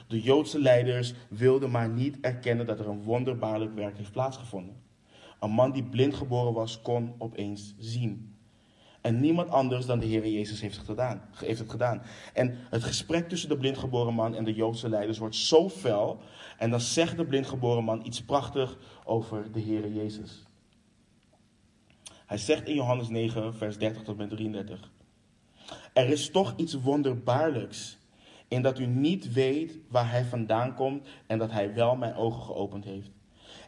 [0.08, 4.76] De Joodse leiders wilden maar niet erkennen dat er een wonderbaarlijk werk heeft plaatsgevonden.
[5.40, 8.36] Een man die blind geboren was, kon opeens zien.
[9.00, 12.02] En niemand anders dan de Heer Jezus heeft het, gedaan, heeft het gedaan.
[12.32, 16.20] En het gesprek tussen de blindgeboren man en de Joodse leiders wordt zo fel.
[16.58, 20.45] En dan zegt de blindgeboren man iets prachtig over de Heer Jezus.
[22.26, 24.90] Hij zegt in Johannes 9, vers 30 tot en 33.
[25.92, 27.98] Er is toch iets wonderbaarlijks
[28.48, 32.42] in dat u niet weet waar hij vandaan komt en dat hij wel mijn ogen
[32.42, 33.10] geopend heeft.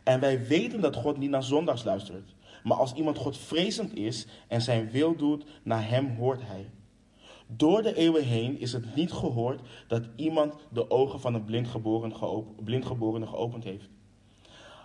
[0.04, 2.34] En wij weten dat God niet naar zondags luistert.
[2.62, 6.70] Maar als iemand godvrezend is en zijn wil doet, naar hem hoort hij.
[7.46, 12.14] Door de eeuwen heen is het niet gehoord dat iemand de ogen van een blindgeborene
[12.14, 13.88] geopend, blindgeborene geopend heeft.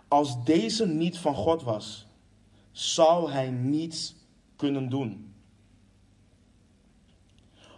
[0.08, 2.08] Als deze niet van God was,
[2.74, 4.16] zou hij niets
[4.56, 5.34] kunnen doen.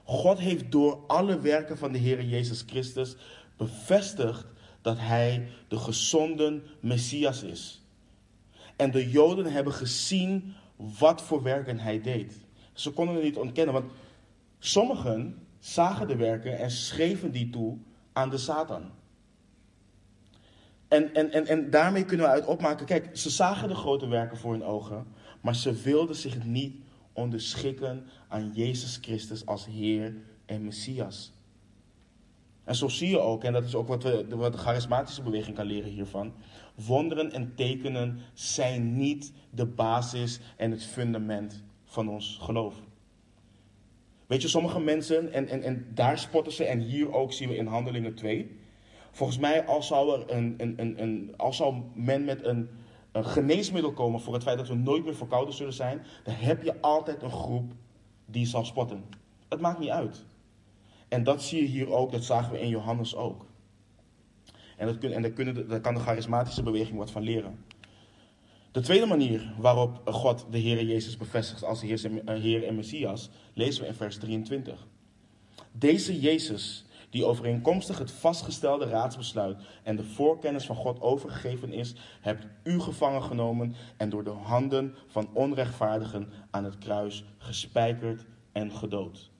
[0.03, 3.15] God heeft door alle werken van de Heer Jezus Christus
[3.57, 4.45] bevestigd
[4.81, 7.81] dat hij de gezonden Messias is.
[8.75, 12.33] En de Joden hebben gezien wat voor werken hij deed.
[12.73, 13.91] Ze konden het niet ontkennen, want
[14.59, 17.77] sommigen zagen de werken en schreven die toe
[18.13, 18.91] aan de Satan.
[20.87, 24.37] En, en, en, en daarmee kunnen we uit opmaken, kijk, ze zagen de grote werken
[24.37, 25.07] voor hun ogen,
[25.41, 26.75] maar ze wilden zich niet
[27.13, 31.33] onderschikken aan Jezus Christus als Heer en Messias.
[32.63, 35.55] En zo zie je ook, en dat is ook wat, we, wat de charismatische beweging
[35.55, 36.33] kan leren hiervan.
[36.75, 42.75] Wonderen en tekenen zijn niet de basis en het fundament van ons geloof.
[44.27, 47.55] Weet je, sommige mensen, en, en, en daar spotten ze, en hier ook zien we
[47.55, 48.59] in Handelingen 2.
[49.15, 52.69] Volgens mij, als zou, er een, een, een, een, als zou men met een,
[53.11, 56.63] een geneesmiddel komen voor het feit dat we nooit meer verkouden zullen zijn, dan heb
[56.63, 57.71] je altijd een groep
[58.25, 59.03] die zal spotten.
[59.49, 60.25] Het maakt niet uit.
[61.07, 63.45] En dat zie je hier ook, dat zagen we in Johannes ook.
[64.77, 67.65] En, dat kun, en daar, kunnen, daar kan de charismatische beweging wat van leren.
[68.71, 73.87] De tweede manier waarop God de Heer Jezus bevestigt als Heer en Messias, lezen we
[73.87, 74.87] in vers 23.
[75.71, 76.84] Deze Jezus,
[77.15, 83.23] die overeenkomstig het vastgestelde raadsbesluit en de voorkennis van God overgegeven is, hebt u gevangen
[83.23, 89.31] genomen en door de handen van onrechtvaardigen aan het kruis gespijkerd en gedood.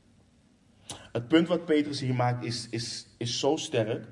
[1.12, 4.08] Het punt wat Petrus hier maakt is, is, is zo sterk.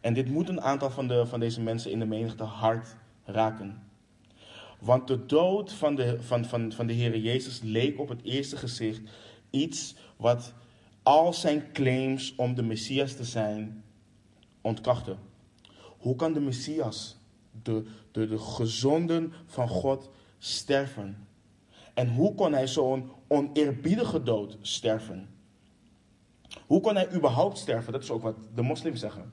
[0.00, 3.82] En dit moet een aantal van, de, van deze mensen in de menigte hard raken.
[4.80, 8.56] Want de dood van de, van, van, van de Heer Jezus leek op het eerste
[8.56, 9.00] gezicht
[9.50, 10.54] iets wat
[11.02, 13.84] al zijn claims om de Messias te zijn
[14.60, 15.18] ontkrachten.
[15.98, 17.16] Hoe kan de Messias,
[17.62, 21.26] de, de, de gezonden van God, sterven?
[21.94, 25.28] En hoe kon hij zo'n oneerbiedige dood sterven?
[26.66, 27.92] Hoe kon hij überhaupt sterven?
[27.92, 29.32] Dat is ook wat de moslims zeggen.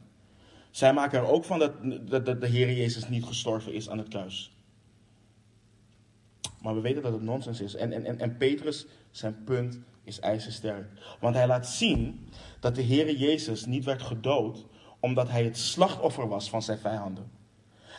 [0.71, 1.73] Zij maken er ook van dat,
[2.10, 4.56] dat, dat de Heer Jezus niet gestorven is aan het kruis.
[6.62, 7.75] Maar we weten dat het nonsens is.
[7.75, 10.88] En, en, en Petrus, zijn punt is ijzersterk.
[11.20, 14.65] Want hij laat zien dat de Heer Jezus niet werd gedood
[15.00, 17.32] omdat hij het slachtoffer was van zijn vijanden.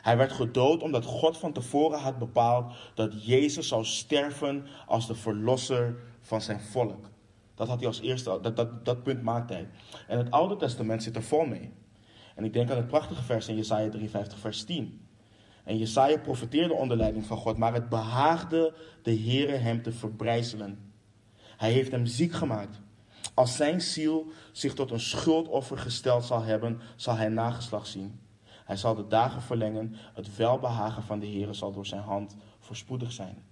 [0.02, 5.14] Hij werd gedood omdat God van tevoren had bepaald dat Jezus zou sterven als de
[5.14, 7.10] verlosser van zijn volk.
[7.54, 9.68] Dat had hij als eerste, dat, dat, dat punt maakte hij.
[10.06, 11.72] En het Oude Testament zit er vol mee.
[12.34, 15.06] En ik denk aan het prachtige vers in Jesaja 53, vers 10.
[15.64, 20.87] En Jesaja profeteerde onder leiding van God, maar het behaagde de Heere hem te verbrijzelen.
[21.58, 22.80] Hij heeft hem ziek gemaakt.
[23.34, 28.20] Als zijn ziel zich tot een schuldoffer gesteld zal hebben, zal hij nageslag zien.
[28.64, 33.12] Hij zal de dagen verlengen, het welbehagen van de Heere zal door zijn hand voorspoedig
[33.12, 33.44] zijn.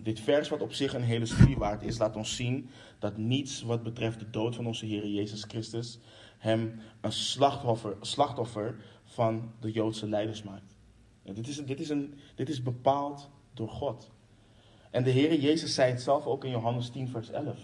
[0.00, 3.62] Dit vers, wat op zich een hele studie waard is, laat ons zien dat niets
[3.62, 5.98] wat betreft de dood van onze Heer Jezus Christus
[6.38, 10.76] hem een slachtoffer, slachtoffer van de Joodse leiders maakt.
[11.22, 14.10] dit, is, dit, is een, dit is bepaald door God.
[14.94, 17.58] En de Heer Jezus zei het zelf ook in Johannes 10, vers 11.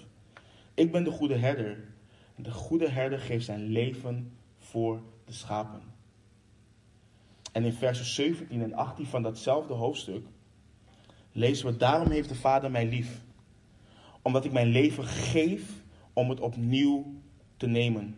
[0.74, 1.84] Ik ben de goede herder.
[2.36, 5.82] De goede herder geeft zijn leven voor de schapen.
[7.52, 10.26] En in versen 17 en 18 van datzelfde hoofdstuk
[11.32, 13.20] lezen we: Daarom heeft de Vader mij lief,
[14.22, 17.14] omdat ik mijn leven geef om het opnieuw
[17.56, 18.16] te nemen.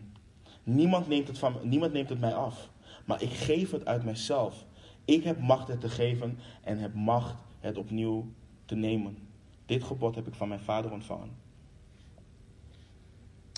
[0.63, 2.69] Niemand neemt het, van, niemand neemt het mij af,
[3.05, 4.65] maar ik geef het uit mijzelf.
[5.05, 8.31] Ik heb macht het te geven en heb macht het opnieuw
[8.75, 9.17] nemen.
[9.65, 11.29] Dit gebod heb ik van mijn Vader ontvangen.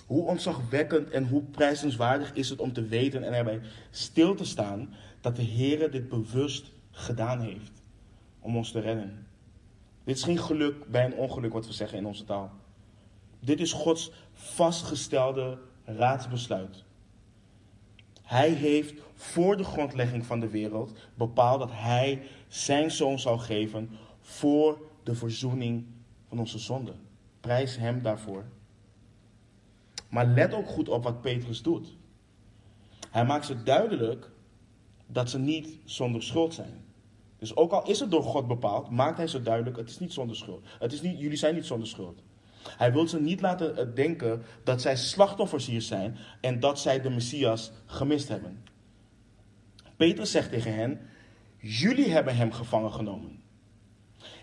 [0.06, 4.94] Hoe ontzagwekkend en hoe prijzenswaardig is het om te weten en erbij stil te staan
[5.20, 7.82] dat de Heer dit bewust gedaan heeft
[8.40, 9.26] om ons te redden.
[10.04, 12.50] Dit is geen geluk bij een ongeluk wat we zeggen in onze taal.
[13.40, 16.84] Dit is Gods vastgestelde raadsbesluit.
[18.22, 23.90] Hij heeft voor de grondlegging van de wereld bepaald dat hij zijn zoon zou geven
[24.20, 25.84] voor de verzoening
[26.28, 26.92] van onze zonde.
[27.40, 28.44] Prijs hem daarvoor.
[30.08, 31.96] Maar let ook goed op wat Petrus doet.
[33.10, 34.30] Hij maakt ze duidelijk
[35.06, 36.84] dat ze niet zonder schuld zijn.
[37.38, 40.12] Dus ook al is het door God bepaald, maakt hij ze duidelijk: het is niet
[40.12, 40.66] zonder schuld.
[40.78, 42.22] Het is niet, jullie zijn niet zonder schuld.
[42.62, 47.00] Hij wil ze niet laten eh, denken dat zij slachtoffers hier zijn en dat zij
[47.00, 48.64] de Messias gemist hebben.
[49.96, 51.00] Petrus zegt tegen hen:
[51.58, 53.44] Jullie hebben hem gevangen genomen.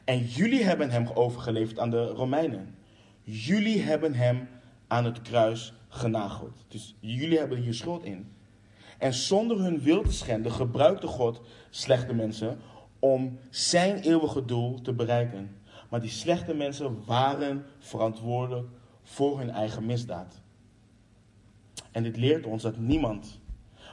[0.03, 2.75] En jullie hebben hem overgeleverd aan de Romeinen.
[3.21, 4.49] Jullie hebben hem
[4.87, 6.65] aan het kruis genageld.
[6.67, 8.31] Dus jullie hebben hier schuld in.
[8.97, 12.59] En zonder hun wil te schenden gebruikte God slechte mensen
[12.99, 15.55] om zijn eeuwige doel te bereiken.
[15.89, 18.67] Maar die slechte mensen waren verantwoordelijk
[19.01, 20.41] voor hun eigen misdaad.
[21.91, 23.39] En dit leert ons dat niemand,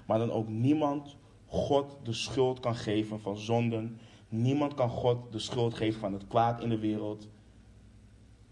[0.07, 3.99] maar dan ook niemand, God de schuld kan geven van zonden.
[4.33, 7.29] Niemand kan God de schuld geven van het kwaad in de wereld.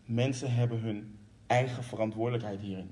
[0.05, 2.91] Mensen hebben hun eigen verantwoordelijkheid hierin.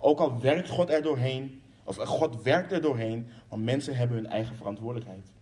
[0.00, 4.26] Ook al werkt God er doorheen, of God werkt er doorheen, maar mensen hebben hun
[4.26, 5.32] eigen verantwoordelijkheid.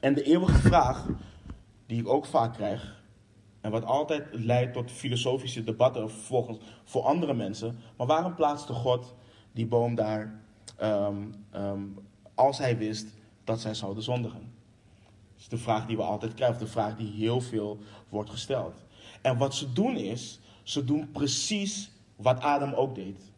[0.00, 1.08] En de eeuwige vraag,
[1.86, 3.02] die ik ook vaak krijg,
[3.60, 9.14] en wat altijd leidt tot filosofische debatten volgens, voor andere mensen, maar waarom plaatste God
[9.52, 10.40] die boom daar
[10.76, 11.16] ehm,
[11.50, 11.82] ehm,
[12.34, 13.06] als hij wist
[13.44, 14.51] dat zij zouden zondigen?
[15.42, 17.78] Is de vraag die we altijd krijgen, de vraag die heel veel
[18.08, 18.84] wordt gesteld.
[19.22, 23.32] En wat ze doen is, ze doen precies wat Adam ook deed.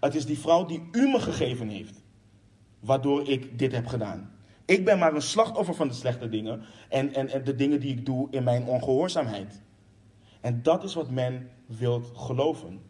[0.00, 2.02] Het is die vrouw die u me gegeven heeft,
[2.80, 4.32] waardoor ik dit heb gedaan.
[4.64, 7.92] Ik ben maar een slachtoffer van de slechte dingen en, en, en de dingen die
[7.92, 9.62] ik doe in mijn ongehoorzaamheid.
[10.40, 12.80] En dat is wat men wilt geloven.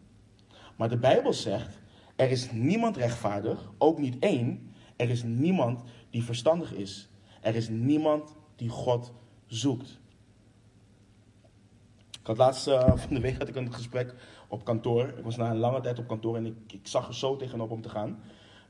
[0.75, 1.79] Maar de Bijbel zegt,
[2.15, 4.71] er is niemand rechtvaardig, ook niet één.
[4.95, 7.09] Er is niemand die verstandig is.
[7.47, 9.11] Er is niemand die God
[9.45, 9.99] zoekt.
[12.19, 14.13] Ik had laatst uh, van de week had ik een gesprek
[14.47, 15.07] op kantoor.
[15.17, 17.71] Ik was na een lange tijd op kantoor en ik, ik zag er zo tegenop
[17.71, 18.19] om te gaan.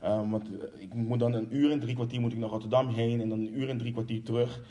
[0.03, 2.87] Um, want eh, ik moet dan een uur en drie kwartier moet ik naar Rotterdam
[2.87, 4.61] heen en dan een uur en drie kwartier terug.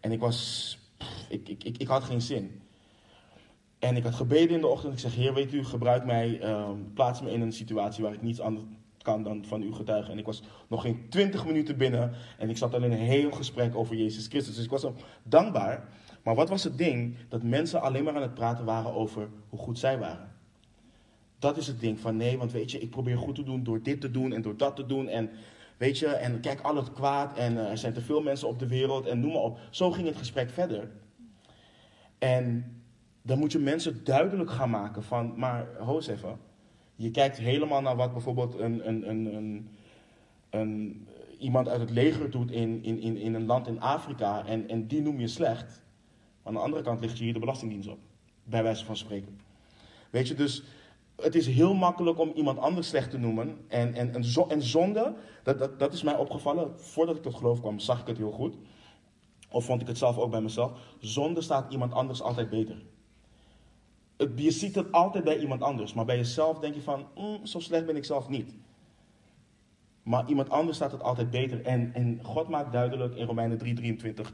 [0.00, 0.78] En ik was,
[1.28, 2.60] ik, ik, ik, had geen zin.
[3.78, 4.92] En ik had gebeden in de ochtend.
[4.92, 8.22] Ik zeg, Heer, weet u, gebruik mij, um, plaats me in een situatie waar ik
[8.22, 8.64] niets anders,
[9.04, 10.12] kan dan van u getuigen.
[10.12, 13.30] En ik was nog geen twintig minuten binnen en ik zat al in een heel
[13.30, 14.54] gesprek over Jezus Christus.
[14.54, 14.86] Dus ik was
[15.22, 15.88] dankbaar.
[16.22, 17.16] Maar wat was het ding?
[17.28, 20.32] Dat mensen alleen maar aan het praten waren over hoe goed zij waren.
[21.38, 23.82] Dat is het ding van nee, want weet je, ik probeer goed te doen door
[23.82, 25.08] dit te doen en door dat te doen.
[25.08, 25.30] En
[25.76, 28.58] weet je, en kijk al het kwaad en eh, er zijn te veel mensen op
[28.58, 29.58] de wereld en noem maar op.
[29.70, 30.90] Zo ging het gesprek verder.
[32.18, 32.74] En
[33.22, 36.38] dan moet je mensen duidelijk gaan maken van, maar hoos even.
[36.96, 39.68] Je kijkt helemaal naar wat bijvoorbeeld een, een, een,
[40.50, 41.06] een,
[41.38, 44.86] iemand uit het leger doet in, in, in, in een land in Afrika en, en
[44.86, 45.82] die noem je slecht.
[46.42, 47.98] Maar aan de andere kant ligt je hier de Belastingdienst op,
[48.44, 49.40] bij wijze van spreken.
[50.10, 50.62] Weet je, dus
[51.16, 53.56] het is heel makkelijk om iemand anders slecht te noemen.
[53.68, 54.14] En, en,
[54.48, 56.80] en zonde, dat, dat, dat is mij opgevallen.
[56.80, 58.56] Voordat ik tot geloof kwam, zag ik het heel goed.
[59.50, 60.72] Of vond ik het zelf ook bij mezelf.
[60.98, 62.82] Zonde staat iemand anders altijd beter.
[64.16, 65.94] Je ziet het altijd bij iemand anders.
[65.94, 68.54] Maar bij jezelf denk je van, mm, zo slecht ben ik zelf niet.
[70.02, 71.64] Maar iemand anders staat het altijd beter.
[71.64, 74.32] En, en God maakt duidelijk in Romeinen 3:23.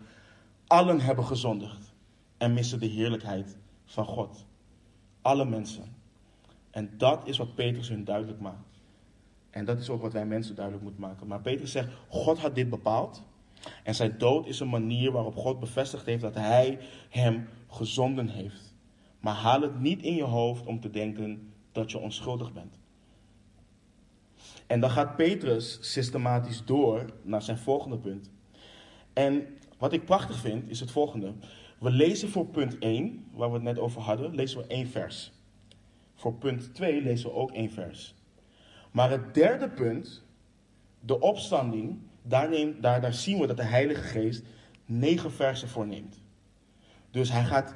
[0.66, 1.95] Allen hebben gezondigd.
[2.39, 4.47] En missen de heerlijkheid van God.
[5.22, 5.85] Alle mensen.
[6.70, 8.83] En dat is wat Petrus hun duidelijk maakt.
[9.51, 11.26] En dat is ook wat wij mensen duidelijk moeten maken.
[11.26, 13.22] Maar Petrus zegt, God had dit bepaald.
[13.85, 16.78] En zijn dood is een manier waarop God bevestigd heeft dat hij
[17.09, 18.70] hem gezonden heeft.
[19.21, 22.79] Maar haal het niet in je hoofd om te denken dat je onschuldig bent.
[24.66, 28.31] En dan gaat Petrus systematisch door naar zijn volgende punt.
[29.12, 29.47] En
[29.79, 31.33] wat ik prachtig vind is het volgende.
[31.79, 35.33] We lezen voor punt 1, waar we het net over hadden, lezen we één vers.
[36.14, 38.14] Voor punt 2 lezen we ook één vers.
[38.91, 40.23] Maar het derde punt,
[41.01, 44.43] de opstanding, daar, neemt, daar, daar zien we dat de Heilige Geest
[44.85, 46.21] negen versen voorneemt.
[47.11, 47.75] Dus hij gaat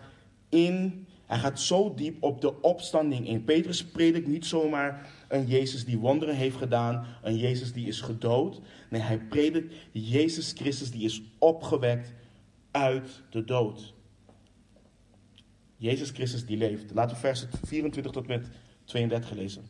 [0.49, 3.45] in, hij gaat zo diep op de opstanding in.
[3.45, 8.61] Petrus predikt niet zomaar een Jezus die wonderen heeft gedaan, een Jezus die is gedood.
[8.91, 12.13] Nee, hij predikt Jezus Christus die is opgewekt
[12.71, 13.95] uit de dood.
[15.77, 16.95] Jezus Christus die leeft.
[16.95, 18.49] Laten we vers 24 tot met
[18.85, 19.65] 32 lezen.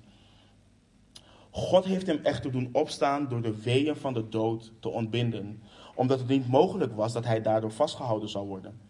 [1.50, 5.62] God heeft hem echter doen opstaan door de weeën van de dood te ontbinden,
[5.94, 8.80] omdat het niet mogelijk was dat hij daardoor vastgehouden zou worden.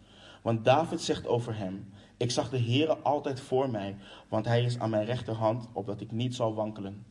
[0.41, 3.95] Want David zegt over hem: Ik zag de Heere altijd voor mij,
[4.29, 7.05] want hij is aan mijn rechterhand, opdat ik niet zal wankelen.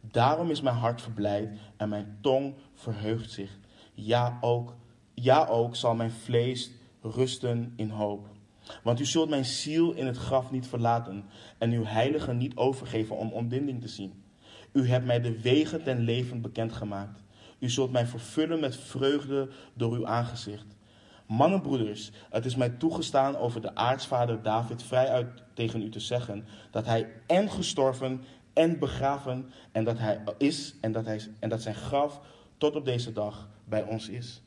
[0.00, 3.58] Daarom is mijn hart verblijd en mijn tong verheugt zich.
[3.94, 4.74] Ja ook,
[5.14, 6.70] ja ook zal mijn vlees
[7.02, 8.28] rusten in hoop.
[8.82, 11.24] Want u zult mijn ziel in het graf niet verlaten
[11.58, 14.22] en uw heilige niet overgeven om ontbinding te zien.
[14.72, 17.22] U hebt mij de wegen ten leven bekendgemaakt.
[17.58, 20.75] U zult mij vervullen met vreugde door uw aangezicht.
[21.26, 26.86] Mannenbroeders, het is mij toegestaan over de aartsvader David vrijuit tegen u te zeggen dat
[26.86, 31.74] hij en gestorven en begraven en dat hij is en dat, hij, en dat zijn
[31.74, 32.20] graf
[32.58, 34.42] tot op deze dag bij ons is.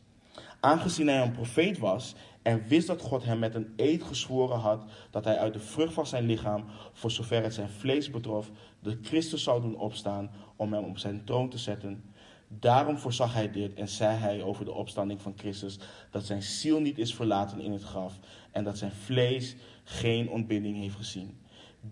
[0.59, 4.83] Aangezien hij een profeet was en wist dat God hem met een eed gezworen had
[5.09, 8.97] dat hij uit de vrucht van zijn lichaam, voor zover het zijn vlees betrof, de
[9.01, 12.03] Christus zou doen opstaan om hem op zijn troon te zetten.
[12.51, 15.79] Daarom voorzag hij dit en zei hij over de opstanding van Christus
[16.11, 18.19] dat zijn ziel niet is verlaten in het graf
[18.51, 21.37] en dat zijn vlees geen ontbinding heeft gezien.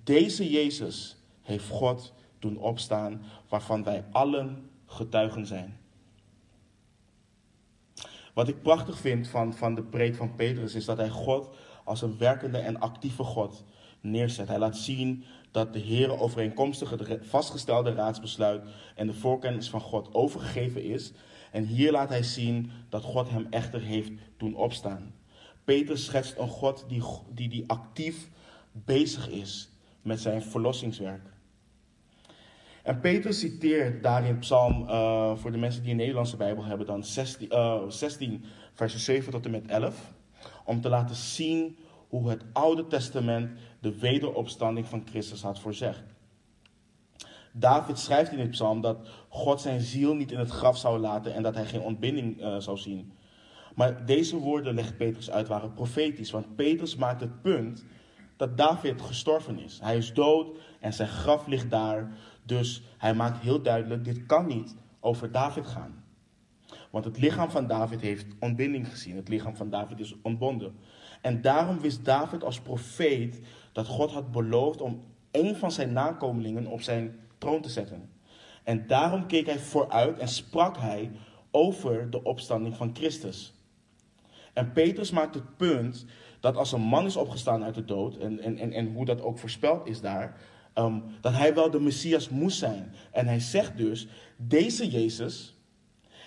[0.03, 5.77] Deze Jezus heeft God doen opstaan, waarvan wij allen getuigen zijn.
[8.33, 11.49] Wat ik prachtig vind van, van de preek van Petrus is dat hij God
[11.83, 13.63] als een werkende en actieve God
[14.01, 14.47] neerzet.
[14.47, 18.63] Hij laat zien dat de Heer overeenkomstig het vastgestelde raadsbesluit
[18.95, 21.11] en de voorkennis van God overgegeven is.
[21.51, 25.13] En hier laat hij zien dat God hem echter heeft doen opstaan.
[25.63, 28.29] Petrus schetst een God die, die, die actief
[28.71, 29.69] bezig is
[30.01, 31.35] met zijn verlossingswerk.
[32.83, 37.03] En Peter citeert daarin Psalm, uh, voor de mensen die een Nederlandse Bijbel hebben, dan
[37.03, 40.13] 16, uh, 16 versen 7 tot en met 11.
[40.65, 41.77] Om te laten zien
[42.07, 46.03] hoe het Oude Testament de wederopstanding van Christus had voorzegd.
[47.53, 51.33] David schrijft in dit psalm dat God zijn ziel niet in het graf zou laten
[51.33, 53.11] en dat hij geen ontbinding uh, zou zien.
[53.75, 56.31] Maar deze woorden, legt Petrus uit, waren profetisch.
[56.31, 57.85] Want Petrus maakt het punt
[58.35, 59.79] dat David gestorven is.
[59.81, 62.17] Hij is dood en zijn graf ligt daar.
[62.43, 66.03] Dus hij maakt heel duidelijk, dit kan niet over David gaan.
[66.89, 69.15] Want het lichaam van David heeft ontbinding gezien.
[69.15, 70.75] Het lichaam van David is ontbonden.
[71.27, 73.39] En daarom wist David als profeet
[73.71, 78.09] dat God had beloofd om een van zijn nakomelingen op zijn troon te zetten.
[78.63, 81.11] En daarom keek hij vooruit en sprak hij
[81.51, 83.53] over de opstanding van Christus.
[84.53, 86.05] En Petrus maakt het punt
[86.39, 89.21] dat als een man is opgestaan uit de dood, en, en, en, en hoe dat
[89.21, 90.41] ook voorspeld is daar,
[90.73, 92.93] ehm, dat hij wel de Messias moest zijn.
[93.11, 94.07] En hij zegt dus,
[94.37, 95.55] deze Jezus,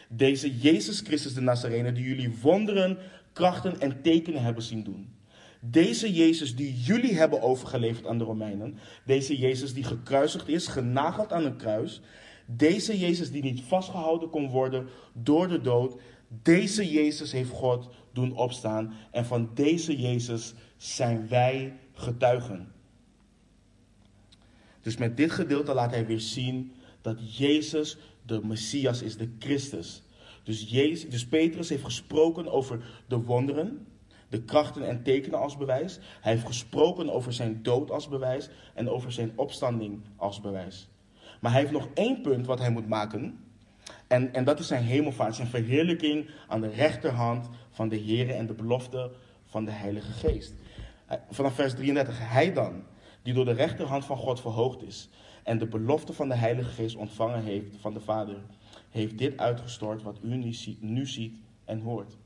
[0.09, 2.99] deze Jezus Christus de Nazarene, die jullie wonderen,
[3.33, 5.19] krachten en tekenen hebben zien doen.
[5.61, 8.79] Deze Jezus die jullie hebben overgeleverd aan de Romeinen.
[9.05, 12.01] Deze Jezus die gekruisigd is, genageld aan een kruis.
[12.47, 16.01] Deze Jezus die niet vastgehouden kon worden door de dood.
[16.43, 18.95] Deze Jezus heeft God doen opstaan.
[19.11, 22.73] En van deze Jezus zijn wij getuigen.
[24.83, 30.03] Dus met dit gedeelte laat hij weer zien dat Jezus de Messias is, de Christus.
[30.43, 33.87] Dus, Jezus, dus Petrus heeft gesproken over de wonderen,
[34.29, 35.99] de krachten en tekenen als bewijs.
[36.21, 40.89] Hij heeft gesproken over zijn dood als bewijs en over zijn opstanding als bewijs.
[41.41, 43.45] Maar hij heeft nog één punt wat hij moet maken.
[44.07, 48.47] En, en dat is zijn hemelvaart, zijn verheerlijking aan de rechterhand van de Heer en
[48.47, 49.11] de belofte
[49.45, 50.55] van de Heilige Geest.
[51.31, 52.83] Vanaf vers 33, hij dan,
[53.23, 55.09] die door de rechterhand van God verhoogd is
[55.43, 58.37] en de belofte van de Heilige Geest ontvangen heeft van de Vader,
[58.91, 61.35] heeft dit uitgestort wat u nu ziet
[61.65, 62.17] en hoort.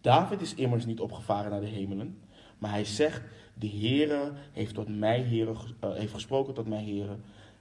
[0.00, 2.18] David is immers niet opgevaren naar de hemelen,
[2.58, 3.22] maar hij zegt,
[3.54, 7.16] de Heere heeft, tot mij, Heere, uh, heeft gesproken tot mij, Heere,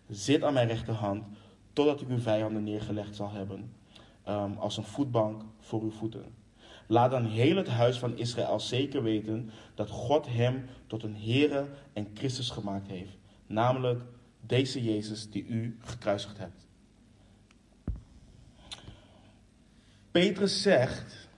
[0.09, 1.23] zit aan mijn rechterhand,
[1.73, 3.73] totdat ik uw vijanden neergelegd zal hebben,
[4.27, 6.25] um, als een voetbank voor uw voeten.
[6.87, 11.67] Laat dan heel het huis van Israël zeker weten dat God hem tot een Heere
[11.93, 14.03] en Christus gemaakt heeft, namelijk
[14.45, 16.67] deze Jezus die u gekruisigd hebt.
[20.11, 21.29] Petrus zegt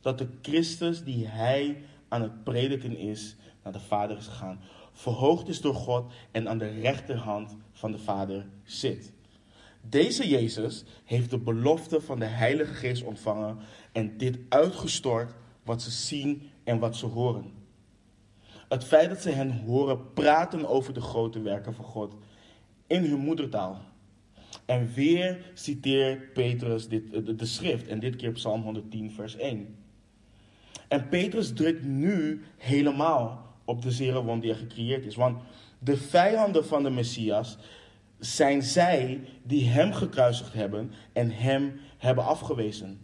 [0.00, 4.60] dat de Christus die hij aan het prediken is, naar de Vader is gegaan,
[4.92, 9.12] verhoogd is door God en aan de rechterhand van de Vader zit.
[9.80, 13.58] Deze Jezus heeft de belofte van de Heilige Geest ontvangen
[13.92, 17.52] en dit uitgestort wat ze zien en wat ze horen.
[18.68, 22.14] Het feit dat ze hen horen praten over de grote werken van God
[22.86, 23.80] in hun moedertaal.
[24.68, 29.76] En weer citeert Petrus dit, de, de schrift, en dit keer Psalm 110, vers 1.
[30.88, 35.14] En Petrus drukt nu helemaal op de zere wond die er gecreëerd is.
[35.14, 35.42] Want
[35.78, 37.58] de vijanden van de Messias
[38.18, 43.00] zijn zij die hem gekruisigd hebben en hem hebben afgewezen.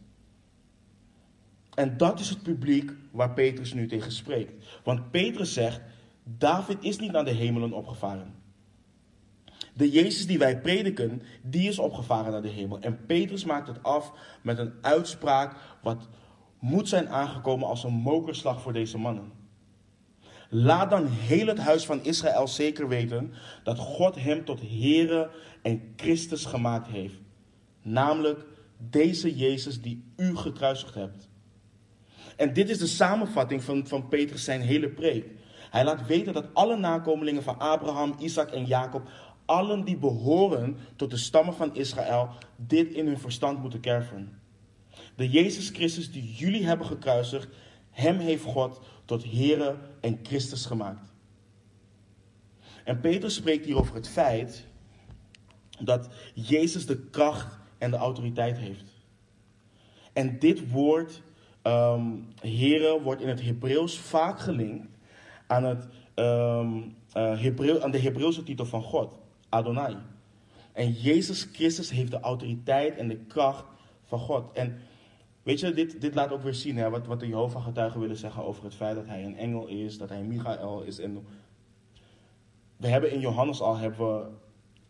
[1.75, 4.53] En dat is het publiek waar Petrus nu tegen spreekt.
[4.83, 5.81] Want Petrus zegt,
[6.25, 8.35] David is niet naar de hemelen opgevaren.
[9.75, 12.81] De Jezus die wij prediken, die is opgevaren naar de hemel.
[12.81, 14.13] En Petrus maakt het af
[14.43, 16.09] met een uitspraak wat
[16.59, 19.33] moet zijn aangekomen als een mokerslag voor deze mannen.
[20.49, 25.31] Laat dan heel het huis van Israël zeker weten dat God hem tot Here
[25.63, 27.15] en Christus gemaakt heeft.
[27.83, 28.45] Namelijk
[28.79, 31.29] deze Jezus die u gekruisigd hebt.
[32.37, 35.27] En dit is de samenvatting van, van Petrus zijn hele preek.
[35.71, 39.09] Hij laat weten dat alle nakomelingen van Abraham, Isaac en Jacob
[39.45, 44.39] allen die behoren tot de stammen van Israël dit in hun verstand moeten kerven.
[45.17, 47.49] De Jezus Christus die jullie hebben gekruisigd,
[47.91, 51.13] hem heeft God tot Here en Christus gemaakt.
[52.85, 54.67] En Petrus spreekt hier over het feit
[55.81, 58.85] dat Jezus de kracht en de autoriteit heeft.
[60.13, 61.23] En dit woord,
[61.63, 64.89] um, Here, wordt in het Hebreeuws vaak gelinkt
[65.47, 66.97] aan, het, um,
[67.83, 69.23] aan de Hebreeuwse titel van God.
[69.55, 69.97] Adonai.
[70.73, 73.65] En Jezus Christus heeft de autoriteit en de kracht
[74.05, 74.53] van God.
[74.53, 74.79] En
[75.43, 78.45] weet je, dit, dit laat ook weer zien hè, wat, wat de Jehovah-getuigen willen zeggen
[78.45, 80.99] over het feit dat hij een engel is, dat hij Michael is.
[80.99, 81.27] En
[82.77, 84.27] we hebben in Johannes al, hebben we,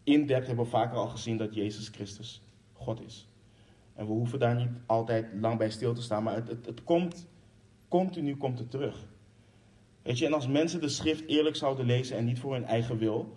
[0.02, 2.42] in depth hebben we vaker al gezien dat Jezus Christus
[2.72, 3.28] God is.
[3.94, 6.84] En we hoeven daar niet altijd lang bij stil te staan, maar het, het, het
[6.84, 7.26] komt,
[7.88, 9.06] continu komt het terug.
[10.02, 12.98] Weet je, en als mensen de schrift eerlijk zouden lezen en niet voor hun eigen
[12.98, 13.36] wil,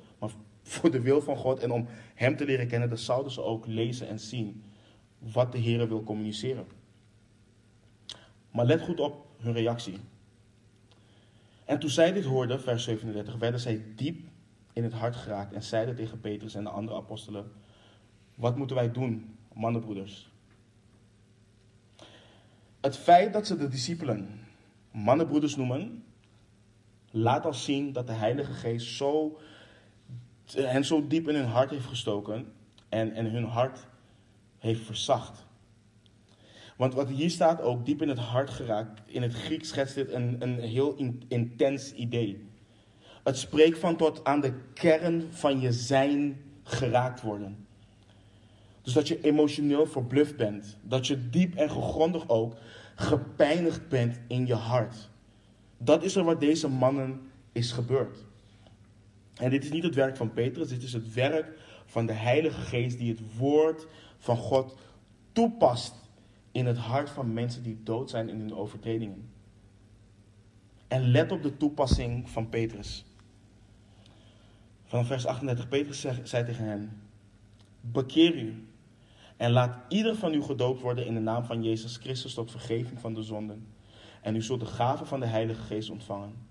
[0.68, 3.65] voor de wil van God en om Hem te leren kennen, dan zouden ze ook
[3.65, 4.63] lezen en zien
[5.20, 6.65] wat de Heer wil communiceren.
[8.51, 9.97] Maar let goed op hun reactie.
[11.65, 14.28] En toen zij dit hoorden, vers 37, werden zij diep
[14.74, 17.51] in het hart geraakt en zeiden tegen Petrus en de andere apostelen:
[18.36, 20.32] Wat moeten wij doen, mannenbroeders?
[22.82, 24.39] Het feit dat ze de discipelen
[24.91, 26.03] mannenbroeders noemen,
[27.11, 29.39] laat al zien dat de Heilige Geest zo
[30.54, 32.52] hen zo diep in hun hart heeft gestoken
[32.89, 33.88] en, en hun hart
[34.58, 35.45] heeft verzacht.
[36.78, 40.12] Want wat hier staat ook, diep in het hart geraakt, in het Grieks schetst dit
[40.12, 40.95] een, een heel
[41.28, 42.45] intens idee.
[43.24, 47.68] Het spreekt van tot aan de kern van je zijn geraakt worden.
[48.82, 50.78] Dus dat je emotioneel verbluft bent.
[50.82, 52.56] Dat je diep en gegrondig ook
[52.95, 55.10] gepijnigd bent in je hart.
[55.78, 57.22] Dat is er wat deze mannen
[57.52, 58.26] is gebeurd.
[59.40, 62.62] En dit is niet het werk van Petrus, dit is het werk van de Heilige
[62.62, 64.78] Geest die het woord van God
[65.32, 65.96] toepast
[66.52, 69.30] in het hart van mensen die dood zijn in hun overtredingen.
[70.88, 73.06] En let op de toepassing van Petrus.
[74.84, 77.02] Van vers 38, Petrus zei tegen hen,
[77.82, 78.68] bekeer u
[79.38, 83.00] en laat ieder van u gedoopt worden in de naam van Jezus Christus tot vergeving
[83.00, 83.68] van de zonden.
[84.22, 86.47] En u zult de gave van de Heilige Geest ontvangen.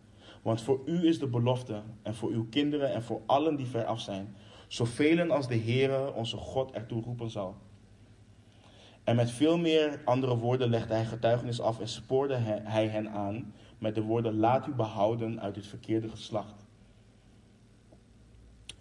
[0.47, 3.85] Want voor u is de belofte en voor uw kinderen en voor allen die ver
[3.85, 4.37] af zijn,
[4.69, 7.57] zoveel als de Heere onze God ertoe roepen zal.
[9.05, 13.53] En met veel meer andere woorden legde hij getuigenis af en spoorde hij hen aan
[13.79, 16.67] met de woorden: Laat u behouden uit het verkeerde geslacht.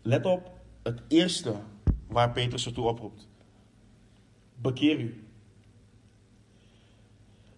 [0.01, 0.51] Let op
[0.83, 1.55] het eerste
[2.07, 3.27] waar Petrus ertoe oproept:
[4.55, 5.27] Bekeer u.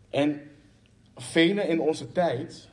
[0.10, 0.42] En
[1.16, 2.70] velen in onze tijd,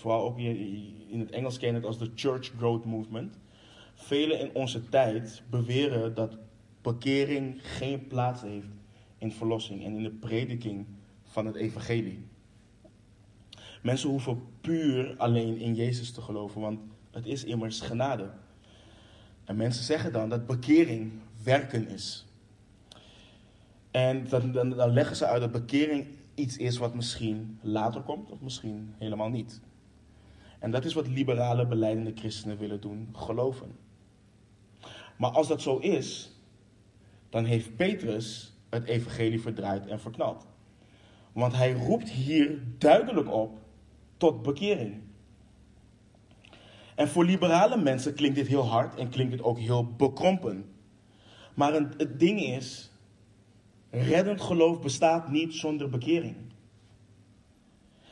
[0.00, 3.38] vooral ook in het Engels kennen het als de Church Growth Movement,
[3.94, 6.36] velen in onze tijd beweren dat
[6.82, 8.68] bekering geen plaats heeft
[9.18, 10.86] in verlossing en in de prediking
[11.22, 12.24] van het evangelie.
[13.82, 16.80] Mensen hoeven puur alleen in Jezus te geloven, want
[17.10, 18.30] het is immers genade.
[19.44, 22.26] En mensen zeggen dan dat bekering werken is.
[23.90, 28.30] En dan, dan, dan leggen ze uit dat bekering iets is wat misschien later komt
[28.30, 29.60] of misschien helemaal niet.
[30.60, 33.76] En dat is wat liberale beleidende christenen willen doen, geloven.
[35.16, 36.34] Maar als dat zo is,
[37.28, 40.46] dan heeft Petrus het evangelie verdraaid en verknald.
[41.32, 43.58] Want hij roept hier duidelijk op
[44.16, 45.02] tot bekering.
[46.94, 50.64] En voor liberale mensen klinkt dit heel hard en klinkt dit ook heel bekrompen.
[51.54, 52.90] Maar het ding is,
[53.90, 56.36] reddend geloof bestaat niet zonder bekering.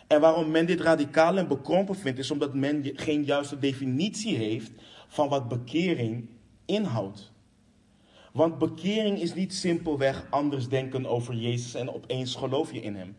[0.08, 4.70] En waarom men dit radicaal en bekrompen vindt, is omdat men geen juiste definitie heeft
[5.08, 6.28] van wat bekering
[6.64, 7.32] inhoudt.
[8.32, 13.16] Want bekering is niet simpelweg anders denken over Jezus en opeens geloof je in Hem.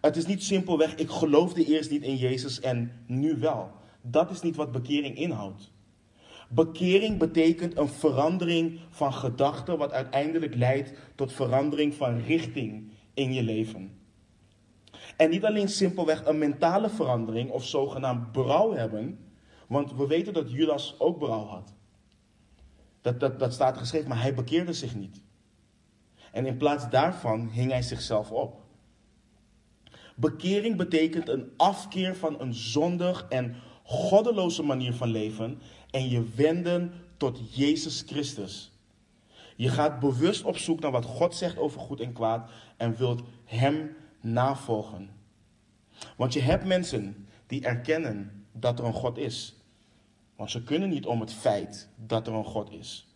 [0.00, 3.70] Het is niet simpelweg, ik geloofde eerst niet in Jezus en nu wel.
[4.02, 5.70] Dat is niet wat bekering inhoudt.
[6.48, 13.42] Bekering betekent een verandering van gedachten, wat uiteindelijk leidt tot verandering van richting in je
[13.42, 13.97] leven.
[15.18, 19.18] En niet alleen simpelweg een mentale verandering of zogenaamd berouw hebben,
[19.66, 21.74] want we weten dat Judas ook berouw had.
[23.00, 25.20] Dat, dat, dat staat geschreven, maar hij bekeerde zich niet.
[26.32, 28.60] En in plaats daarvan hing hij zichzelf op.
[30.16, 35.60] Bekering betekent een afkeer van een zondig en goddeloze manier van leven
[35.90, 38.72] en je wenden tot Jezus Christus.
[39.56, 43.22] Je gaat bewust op zoek naar wat God zegt over goed en kwaad en wilt
[43.44, 45.10] Hem navolgen.
[46.16, 49.56] Want je hebt mensen die erkennen dat er een God is.
[50.36, 53.06] Want ze kunnen niet om het feit dat er een God is.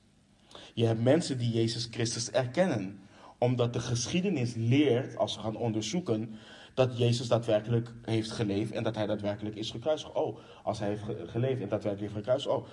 [0.75, 3.01] Je hebt mensen die Jezus Christus erkennen,
[3.39, 6.35] omdat de geschiedenis leert, als ze gaan onderzoeken,
[6.75, 10.13] dat Jezus daadwerkelijk heeft geleefd en dat hij daadwerkelijk is gekruisigd.
[10.13, 12.67] Oh, als hij heeft geleefd en daadwerkelijk heeft gekruisigd, oh,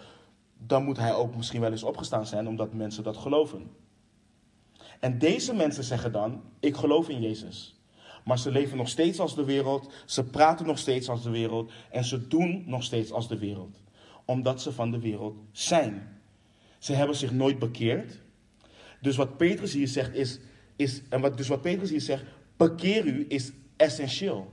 [0.57, 3.71] dan moet hij ook misschien wel eens opgestaan zijn omdat mensen dat geloven.
[4.99, 7.78] En deze mensen zeggen dan: Ik geloof in Jezus.
[8.29, 11.71] Maar ze leven nog steeds als de wereld, ze praten nog steeds als de wereld
[11.91, 13.81] en ze doen nog steeds als de wereld.
[14.25, 16.21] Omdat ze van de wereld zijn.
[16.77, 18.21] Ze hebben zich nooit bekeerd.
[19.01, 20.39] Dus wat Petrus hier zegt is,
[20.75, 22.23] is en wat, dus wat Petrus hier zegt,
[22.57, 24.51] bekeer u is essentieel.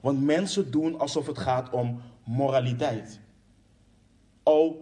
[0.00, 3.20] Want mensen doen alsof het gaat om moraliteit.
[4.42, 4.76] Oh,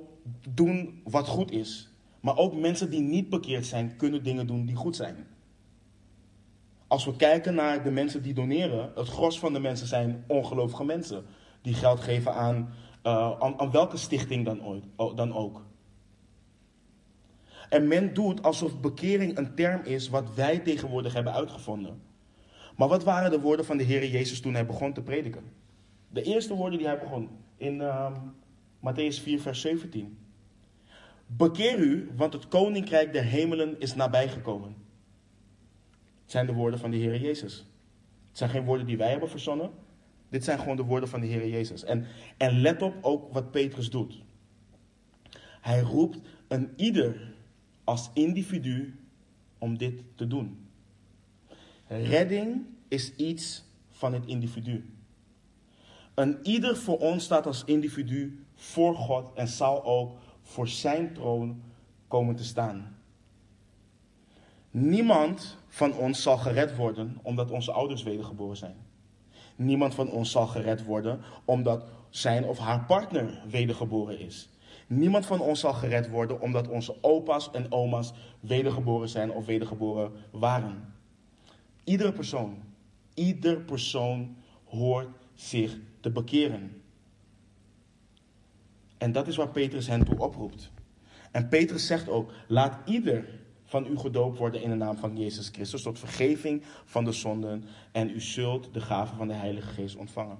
[0.48, 1.88] doen wat goed is.
[2.20, 5.26] Maar ook mensen die niet bekeerd zijn, kunnen dingen doen die goed zijn.
[6.86, 10.84] Als we kijken naar de mensen die doneren, het gros van de mensen zijn ongelovige
[10.84, 11.24] mensen.
[11.62, 14.84] Die geld geven aan, aan, aan, welke stichting dan, ooit,
[15.16, 15.62] dan ook.
[17.68, 22.02] En men doet alsof bekering een term is wat wij tegenwoordig hebben uitgevonden.
[22.76, 25.44] Maar wat waren de woorden van de Heer Jezus toen hij begon te prediken?
[26.08, 28.12] De eerste woorden die hij begon in uh,
[28.78, 30.18] Matthäus 4, vers 17.
[31.26, 34.83] Bekeer u, want het koninkrijk der hemelen is nabijgekomen.
[36.34, 37.56] Zijn de woorden van de Heer Jezus.
[38.28, 39.70] Het zijn geen woorden die wij hebben verzonnen.
[40.28, 41.84] Dit zijn gewoon de woorden van de Heer Jezus.
[41.84, 42.06] En,
[42.36, 44.22] en let op ook wat Petrus doet.
[45.60, 46.18] Hij roept
[46.48, 47.34] een ieder
[47.84, 48.98] als individu
[49.58, 50.66] om dit te doen.
[51.86, 54.84] Redding is iets van het individu.
[56.14, 61.62] Een ieder voor ons staat als individu voor God en zal ook voor zijn troon
[62.08, 62.98] komen te staan.
[64.76, 68.76] Niemand van ons zal gered worden omdat onze ouders wedergeboren zijn.
[69.56, 74.48] Niemand van ons zal gered worden omdat zijn of haar partner wedergeboren is.
[74.86, 80.12] Niemand van ons zal gered worden omdat onze opa's en oma's wedergeboren zijn of wedergeboren
[80.30, 80.94] waren.
[81.84, 82.62] Iedere persoon,
[83.14, 86.82] ieder persoon hoort zich te bekeren.
[88.98, 90.72] En dat is waar Petrus hen toe oproept.
[91.30, 93.42] En Petrus zegt ook: laat ieder
[93.74, 97.64] van u gedoopt worden in de naam van Jezus Christus tot vergeving van de zonden
[97.92, 100.38] en u zult de gave van de Heilige Geest ontvangen.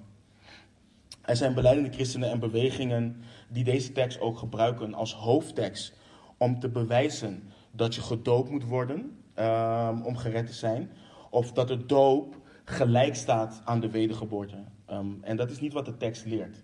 [1.21, 5.93] Er zijn beleidende christenen en bewegingen die deze tekst ook gebruiken als hoofdtekst
[6.37, 10.91] om te bewijzen dat je gedoopt moet worden um, om gered te zijn,
[11.29, 14.57] of dat de doop gelijk staat aan de wedergeboorte.
[14.91, 16.63] Um, en dat is niet wat de tekst leert.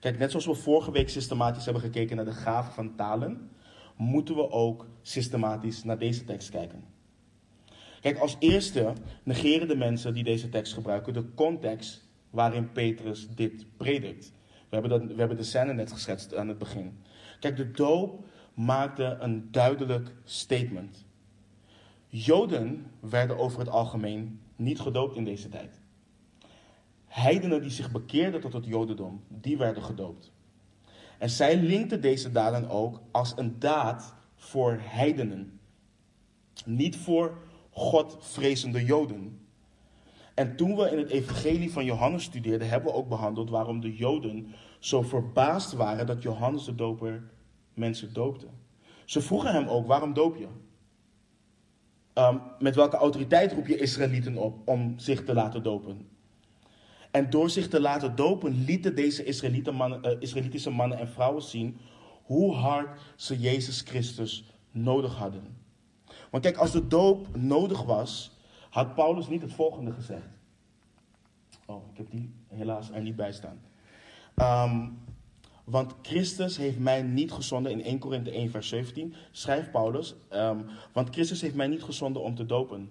[0.00, 3.50] Kijk, net zoals we vorige week systematisch hebben gekeken naar de gave van talen,
[3.96, 6.84] moeten we ook systematisch naar deze tekst kijken.
[8.00, 8.92] Kijk, als eerste
[9.22, 14.32] negeren de mensen die deze tekst gebruiken de context waarin Petrus dit predikt.
[14.68, 16.98] We hebben, dat, we hebben de scène net geschetst aan het begin.
[17.40, 18.24] Kijk, de doop
[18.54, 21.04] maakte een duidelijk statement.
[22.08, 25.80] Joden werden over het algemeen niet gedoopt in deze tijd.
[27.06, 30.32] Heidenen die zich bekeerden tot het Jodendom, die werden gedoopt.
[31.18, 35.60] En zij linkten deze daden ook als een daad voor heidenen.
[36.64, 37.38] Niet voor
[37.70, 39.40] Godvrezende Joden.
[40.34, 43.96] En toen we in het evangelie van Johannes studeerden, hebben we ook behandeld waarom de
[43.96, 47.22] Joden zo verbaasd waren dat Johannes de Doper
[47.74, 48.46] mensen doopte.
[49.04, 50.46] Ze vroegen hem ook, waarom doop je?
[52.14, 56.08] Um, met welke autoriteit roep je Israëlieten op om zich te laten dopen?
[57.16, 61.78] En door zich te laten dopen lieten deze mannen, uh, Israëlitische mannen en vrouwen zien
[62.22, 65.56] hoe hard ze Jezus Christus nodig hadden.
[66.30, 68.38] Want kijk, als de doop nodig was,
[68.70, 70.28] had Paulus niet het volgende gezegd.
[71.66, 73.60] Oh, ik heb die helaas er niet bij staan.
[74.70, 74.98] Um,
[75.64, 80.66] want Christus heeft mij niet gezonden, in 1 Korinthe 1 vers 17 schrijft Paulus, um,
[80.92, 82.88] want Christus heeft mij niet gezonden om te dopen,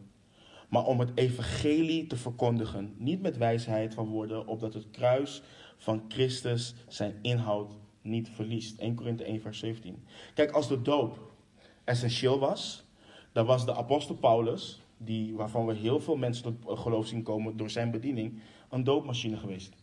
[0.76, 2.94] maar om het evangelie te verkondigen.
[2.98, 5.42] Niet met wijsheid van woorden, opdat het kruis
[5.78, 7.72] van Christus zijn inhoud
[8.02, 8.80] niet verliest.
[8.80, 10.04] 1 Korinthe 1 vers 17.
[10.34, 11.32] Kijk, als de doop
[11.84, 12.86] essentieel was,
[13.32, 17.58] dan was de apostel Paulus, die, waarvan we heel veel mensen tot geloof zien komen
[17.58, 19.74] door zijn bediening, een doopmachine geweest.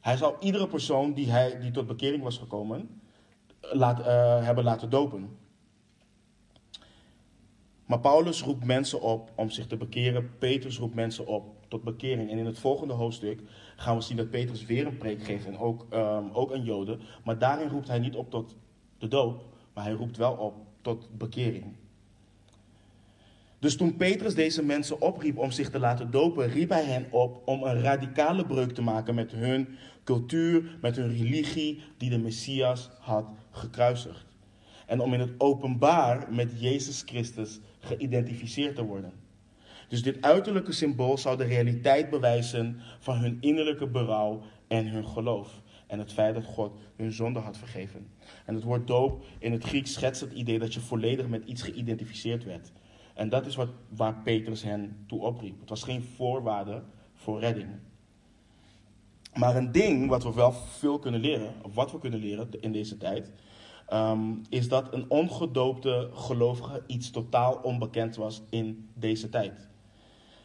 [0.00, 3.00] Hij zou iedere persoon die, hij, die tot bekering was gekomen,
[3.74, 5.36] uh, hebben laten dopen.
[7.86, 10.30] Maar Paulus roept mensen op om zich te bekeren.
[10.38, 12.30] Petrus roept mensen op tot bekering.
[12.30, 13.40] En in het volgende hoofdstuk
[13.76, 15.46] gaan we zien dat Petrus weer een preek geeft.
[15.46, 17.00] En ook, um, ook aan Joden.
[17.24, 18.56] Maar daarin roept hij niet op tot
[18.98, 19.44] de doop.
[19.74, 21.64] Maar hij roept wel op tot bekering.
[23.58, 27.42] Dus toen Petrus deze mensen opriep om zich te laten dopen, riep hij hen op
[27.44, 29.68] om een radicale breuk te maken met hun
[30.04, 34.26] cultuur, met hun religie die de Messias had gekruisigd.
[34.86, 39.12] En om in het openbaar met Jezus Christus geïdentificeerd te worden.
[39.88, 45.62] Dus dit uiterlijke symbool zou de realiteit bewijzen van hun innerlijke berouw en hun geloof.
[45.86, 48.06] En het feit dat God hun zonde had vergeven.
[48.44, 51.62] En het woord doop in het Grieks schetst het idee dat je volledig met iets
[51.62, 52.72] geïdentificeerd werd.
[53.14, 55.60] En dat is wat, waar Petrus hen toe opriep.
[55.60, 56.82] Het was geen voorwaarde
[57.14, 57.68] voor redding.
[59.34, 62.72] Maar een ding wat we wel veel kunnen leren, of wat we kunnen leren in
[62.72, 63.30] deze tijd,
[63.92, 69.68] um, is dat een ongedoopte gelovige iets totaal onbekend was in deze tijd.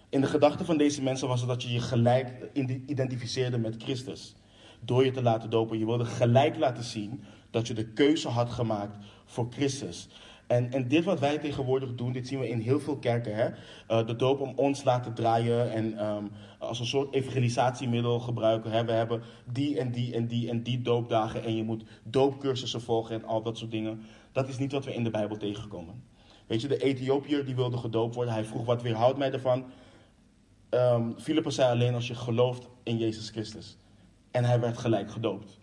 [0.09, 2.51] In de gedachten van deze mensen was het dat je je gelijk
[2.85, 4.35] identificeerde met Christus.
[4.81, 5.79] Door je te laten dopen.
[5.79, 10.07] Je wilde gelijk laten zien dat je de keuze had gemaakt voor Christus.
[10.49, 13.35] En, en dit wat wij tegenwoordig doen, dit zien we in heel veel kerken.
[13.35, 13.47] Hè?
[13.47, 18.85] Uh, de doop om ons laten draaien en um, als een soort evangelisatiemiddel gebruiken.
[18.85, 19.21] We hebben
[19.51, 23.41] die en die en die en die doopdagen en je moet doopcursussen volgen en al
[23.41, 24.01] dat soort dingen.
[24.31, 26.03] Dat is niet wat we in de Bijbel tegenkomen.
[26.47, 29.65] Weet je, de Ethiopiër die wilde gedoopt worden, hij vroeg wat weerhoudt mij ervan.
[30.69, 33.77] Um, Philippus zei alleen als je gelooft in Jezus Christus.
[34.31, 35.59] En hij werd gelijk gedoopt.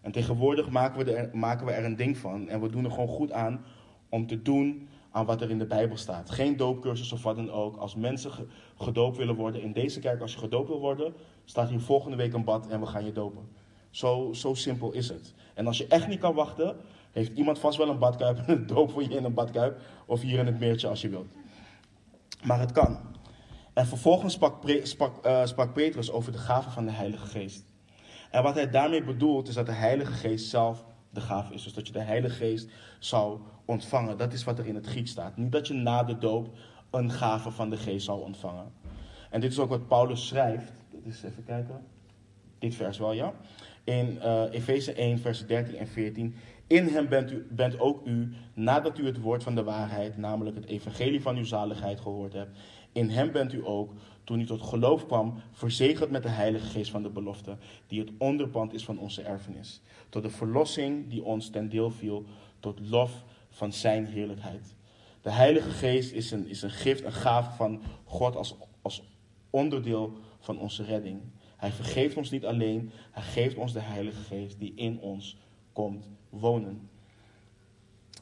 [0.00, 2.90] En tegenwoordig maken we, er, maken we er een ding van en we doen er
[2.90, 3.64] gewoon goed aan
[4.10, 6.30] om te doen aan wat er in de Bijbel staat.
[6.30, 7.76] Geen doopcursus of wat dan ook.
[7.76, 8.30] Als mensen
[8.78, 12.32] gedoopt willen worden in deze kerk, als je gedoopt wil worden, staat hier volgende week
[12.32, 13.48] een bad en we gaan je dopen.
[13.90, 15.34] Zo, zo simpel is het.
[15.54, 16.76] En als je echt niet kan wachten,
[17.10, 19.80] heeft iemand vast wel een badkuip en een doop voor je in een badkuip.
[20.06, 21.34] Of hier in het meertje als je wilt.
[22.42, 22.98] Maar het kan.
[23.72, 27.64] En vervolgens sprak, sprak, uh, sprak Petrus over de gave van de Heilige Geest.
[28.30, 31.62] En wat hij daarmee bedoelt is dat de Heilige Geest zelf de gave is.
[31.62, 34.16] Dus dat je de Heilige Geest zou ontvangen.
[34.16, 35.36] Dat is wat er in het Grieks staat.
[35.36, 36.58] Niet dat je na de doop
[36.90, 38.72] een gave van de Geest zou ontvangen.
[39.30, 40.72] En dit is ook wat Paulus schrijft.
[41.04, 41.86] Is even kijken.
[42.58, 43.32] Dit vers wel, ja.
[43.84, 46.34] in uh, Efeze 1, vers 13 en 14.
[46.66, 50.56] In hem bent, u, bent ook u, nadat u het woord van de waarheid, namelijk
[50.56, 52.58] het evangelie van uw zaligheid, gehoord hebt.
[52.92, 53.92] In hem bent u ook,
[54.30, 57.56] toen u tot geloof kwam, verzegeld met de Heilige Geest van de belofte,
[57.86, 59.80] die het onderpand is van onze erfenis.
[60.08, 62.24] Tot de verlossing die ons ten deel viel,
[62.60, 64.76] tot lof van zijn heerlijkheid.
[65.22, 69.02] De Heilige Geest is een, is een gift, een gave van God als, als
[69.50, 71.20] onderdeel van onze redding.
[71.56, 75.36] Hij vergeeft ons niet alleen, hij geeft ons de Heilige Geest die in ons
[75.72, 76.88] komt wonen.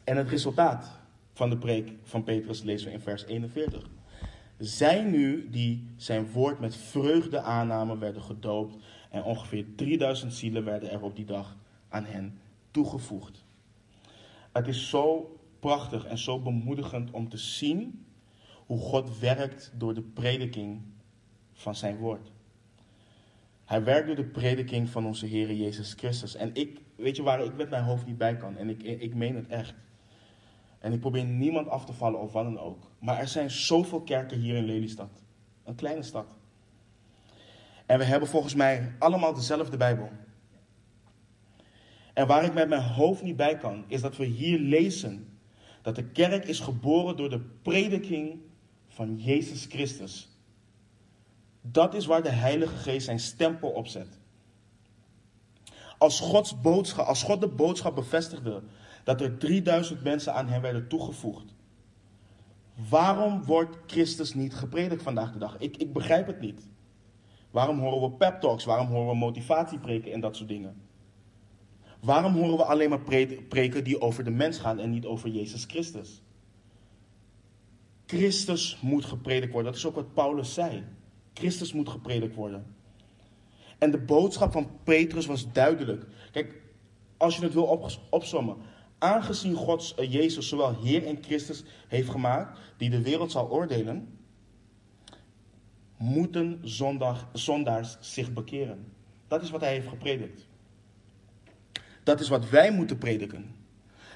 [0.04, 1.00] En het resultaat
[1.32, 3.97] van de preek van Petrus lezen we in vers 41.
[4.58, 8.76] Zij nu die zijn woord met vreugde aannamen, werden gedoopt
[9.10, 11.56] en ongeveer 3000 zielen werden er op die dag
[11.88, 12.38] aan hen
[12.70, 13.44] toegevoegd.
[14.52, 18.06] Het is zo prachtig en zo bemoedigend om te zien
[18.66, 20.80] hoe God werkt door de prediking
[21.52, 22.32] van zijn woord.
[23.64, 26.34] Hij werkt door de prediking van onze Heer Jezus Christus.
[26.34, 28.56] En ik, weet je waar ik met mijn hoofd niet bij kan?
[28.56, 29.74] En ik, ik meen het echt.
[30.78, 32.90] En ik probeer niemand af te vallen of wat dan ook.
[32.98, 35.22] Maar er zijn zoveel kerken hier in Lelystad.
[35.64, 36.26] Een kleine stad.
[37.86, 40.10] En we hebben volgens mij allemaal dezelfde Bijbel.
[42.14, 45.38] En waar ik met mijn hoofd niet bij kan, is dat we hier lezen
[45.82, 48.40] dat de kerk is geboren door de prediking
[48.88, 50.28] van Jezus Christus.
[51.60, 54.18] Dat is waar de Heilige Geest zijn stempel op zet.
[55.98, 56.54] Als, Gods
[56.96, 58.62] als God de boodschap bevestigde
[59.08, 61.54] dat er 3000 mensen aan hem werden toegevoegd,
[62.88, 65.56] waarom wordt Christus niet gepredikt vandaag de dag?
[65.58, 66.68] Ik, ik begrijp het niet.
[67.50, 68.64] Waarom horen we pep talks?
[68.64, 70.80] Waarom horen we motivatiepreken en dat soort dingen?
[72.00, 73.00] Waarom horen we alleen maar
[73.48, 76.22] preken die over de mens gaan en niet over Jezus Christus?
[78.06, 79.72] Christus moet gepredikt worden.
[79.72, 80.84] Dat is ook wat Paulus zei.
[81.34, 82.74] Christus moet gepredikt worden.
[83.78, 86.06] En de boodschap van Petrus was duidelijk.
[86.32, 86.60] Kijk,
[87.16, 88.56] als je het wil opsommen.
[88.98, 94.18] Aangezien God uh, Jezus zowel Heer en Christus heeft gemaakt, die de wereld zal oordelen,
[95.96, 98.92] moeten zondag, zondaars zich bekeren.
[99.28, 100.46] Dat is wat hij heeft gepredikt.
[102.02, 103.54] Dat is wat wij moeten prediken.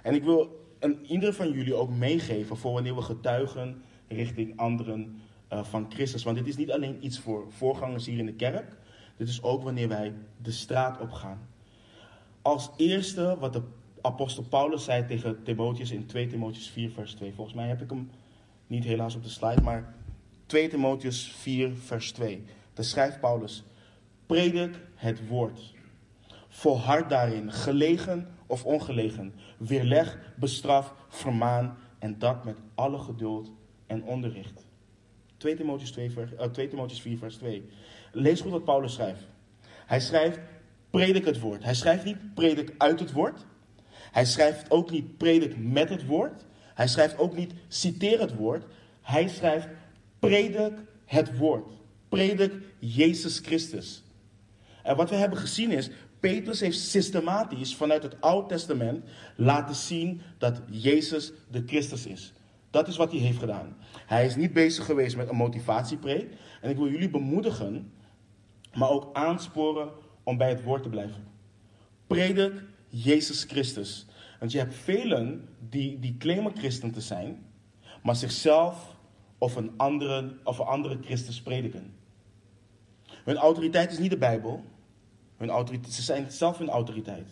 [0.03, 5.21] En ik wil een, ieder van jullie ook meegeven voor wanneer we getuigen richting anderen
[5.53, 6.23] uh, van Christus.
[6.23, 8.77] Want dit is niet alleen iets voor voorgangers hier in de kerk.
[9.17, 11.49] Dit is ook wanneer wij de straat op gaan.
[12.43, 13.63] Als eerste wat de
[14.03, 17.33] apostel Paulus zei tegen Timotheus in 2 Timotheus 4 vers 2.
[17.35, 18.11] Volgens mij heb ik hem
[18.67, 19.95] niet helaas op de slide, maar
[20.47, 22.45] 2 Timotheus 4 vers 2.
[22.75, 23.65] Daar schrijft Paulus,
[24.27, 25.75] predik het woord.
[26.49, 29.35] Volhard daarin, gelegen of ongelegen.
[29.57, 33.53] Weerleg, bestraf, vermaan en dat met alle geduld
[33.87, 34.67] en onderricht.
[35.37, 37.69] 2 Timotheus, 2, vers, uh, 2 Timotheus 4 vers 2.
[38.13, 39.29] Lees goed wat Paulus schrijft.
[39.87, 40.41] Hij schrijft,
[40.91, 41.65] predik het woord.
[41.65, 43.47] Hij schrijft niet predik uit het woord.
[44.13, 46.45] Hij schrijft ook niet predik met het woord.
[46.75, 48.65] Hij schrijft ook niet citeer het woord.
[49.01, 49.69] Hij schrijft
[50.19, 50.73] predik
[51.05, 51.71] het woord.
[52.09, 54.03] Predik Jezus Christus.
[54.83, 55.91] En wat we hebben gezien is,
[56.21, 59.05] Petrus heeft systematisch vanuit het Oude Testament
[59.37, 62.33] laten zien dat Jezus de Christus is.
[62.71, 63.77] Dat is wat hij heeft gedaan.
[64.07, 66.29] Hij is niet bezig geweest met een motivatiepreek.
[66.61, 67.93] En ik wil jullie bemoedigen,
[68.75, 69.89] maar ook aansporen
[70.23, 71.25] om bij het woord te blijven.
[72.07, 72.53] Predik
[72.93, 74.07] Jezus Christus.
[74.39, 77.47] Want je hebt velen die, die claimen christen te zijn,
[78.03, 78.97] maar zichzelf
[79.39, 81.95] of een andere, of een andere Christus prediken.
[83.25, 84.65] Hun autoriteit is niet de Bijbel.
[85.37, 87.29] Hun autoriteit, ze zijn zelf hun autoriteit.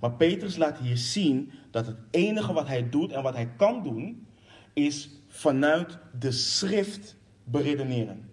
[0.00, 3.82] Maar Petrus laat hier zien dat het enige wat hij doet en wat hij kan
[3.82, 4.26] doen,
[4.72, 8.30] is vanuit de schrift beredeneren.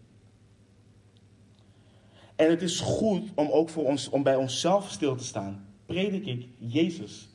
[2.35, 5.70] En het is goed om ook voor ons, om bij onszelf stil te staan.
[5.91, 7.29] Predik ik Jezus?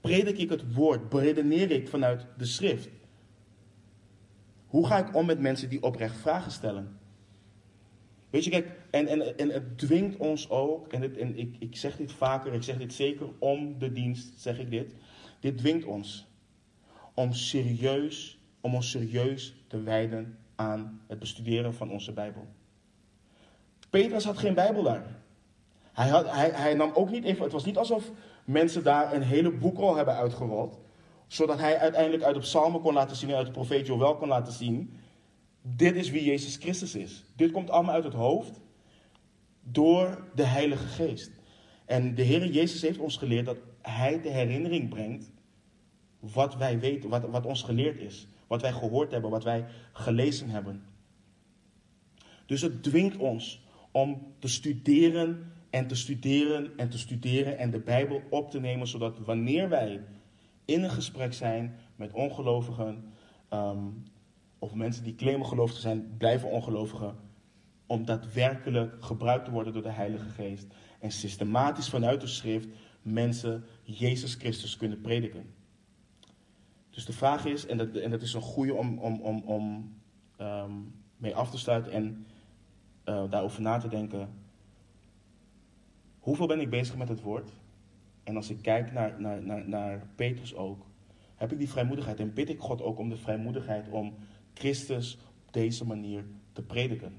[0.00, 1.08] Predik ik het woord?
[1.08, 2.88] Beredeneer ik vanuit de schrift?
[4.66, 6.98] Hoe ga ik om met mensen die oprecht vragen stellen?
[8.30, 11.76] Weet je, kijk, en, en, en het dwingt ons ook, en, het, en ik, ik
[11.76, 14.94] zeg dit vaker, ik zeg dit zeker om de dienst, zeg ik dit.
[15.40, 16.26] Dit dwingt ons
[17.14, 22.46] om serieus, om ons serieus te wijden aan het bestuderen van onze Bijbel.
[23.90, 25.23] Petrus had geen Bijbel daar.
[25.94, 28.10] Hij, hij, hij nam ook niet even, het was niet alsof
[28.44, 30.78] mensen daar een hele boekrol hebben uitgerold,
[31.26, 34.28] zodat hij uiteindelijk uit de psalmen kon laten zien en uit de profeet Joel kon
[34.28, 34.98] laten zien,
[35.62, 37.24] dit is wie Jezus Christus is.
[37.36, 38.60] Dit komt allemaal uit het hoofd
[39.62, 41.30] door de Heilige Geest.
[41.84, 45.30] En de Heer Jezus heeft ons geleerd dat Hij de herinnering brengt
[46.20, 48.26] wat wij weten, wat, wat ons geleerd is.
[48.46, 50.84] Wat wij gehoord hebben, wat wij gelezen hebben.
[52.46, 57.78] Dus het dwingt ons om te studeren En te studeren en te studeren en de
[57.78, 60.00] Bijbel op te nemen, zodat wanneer wij
[60.64, 63.12] in een gesprek zijn met ongelovigen,
[63.48, 63.86] ehm,
[64.58, 67.16] of mensen die claimen gelovig te zijn, blijven ongelovigen,
[67.86, 70.66] om daadwerkelijk gebruikt te worden door de Heilige Geest.
[71.00, 72.68] En systematisch vanuit de schrift
[73.02, 75.54] mensen Jezus Christus kunnen prediken.
[76.90, 79.94] Dus de vraag is, en dat, en dat is een goede om, om, om, om
[80.36, 80.72] ehm,
[81.16, 82.26] mee af te sluiten en
[83.04, 84.43] uh, daarover na te denken.
[86.24, 87.50] Hoeveel ben ik bezig met het woord?
[88.22, 90.86] En als ik kijk naar, naar, naar, naar Petrus ook,
[91.34, 94.14] heb ik die vrijmoedigheid en bid ik God ook om de vrijmoedigheid om
[94.54, 97.12] Christus op deze manier te prediken.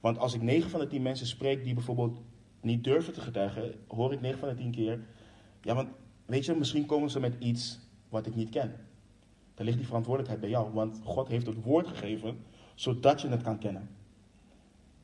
[0.00, 2.22] Want als ik 9 van de 10 mensen spreek die bijvoorbeeld
[2.60, 5.00] niet durven te getuigen, hoor ik 9 van de 10 keer.
[5.60, 5.88] Ja, want
[6.26, 8.74] weet je, misschien komen ze met iets wat ik niet ken.
[9.54, 12.36] Dan ligt die verantwoordelijkheid bij jou, want God heeft het woord gegeven
[12.74, 13.88] zodat je het kan kennen.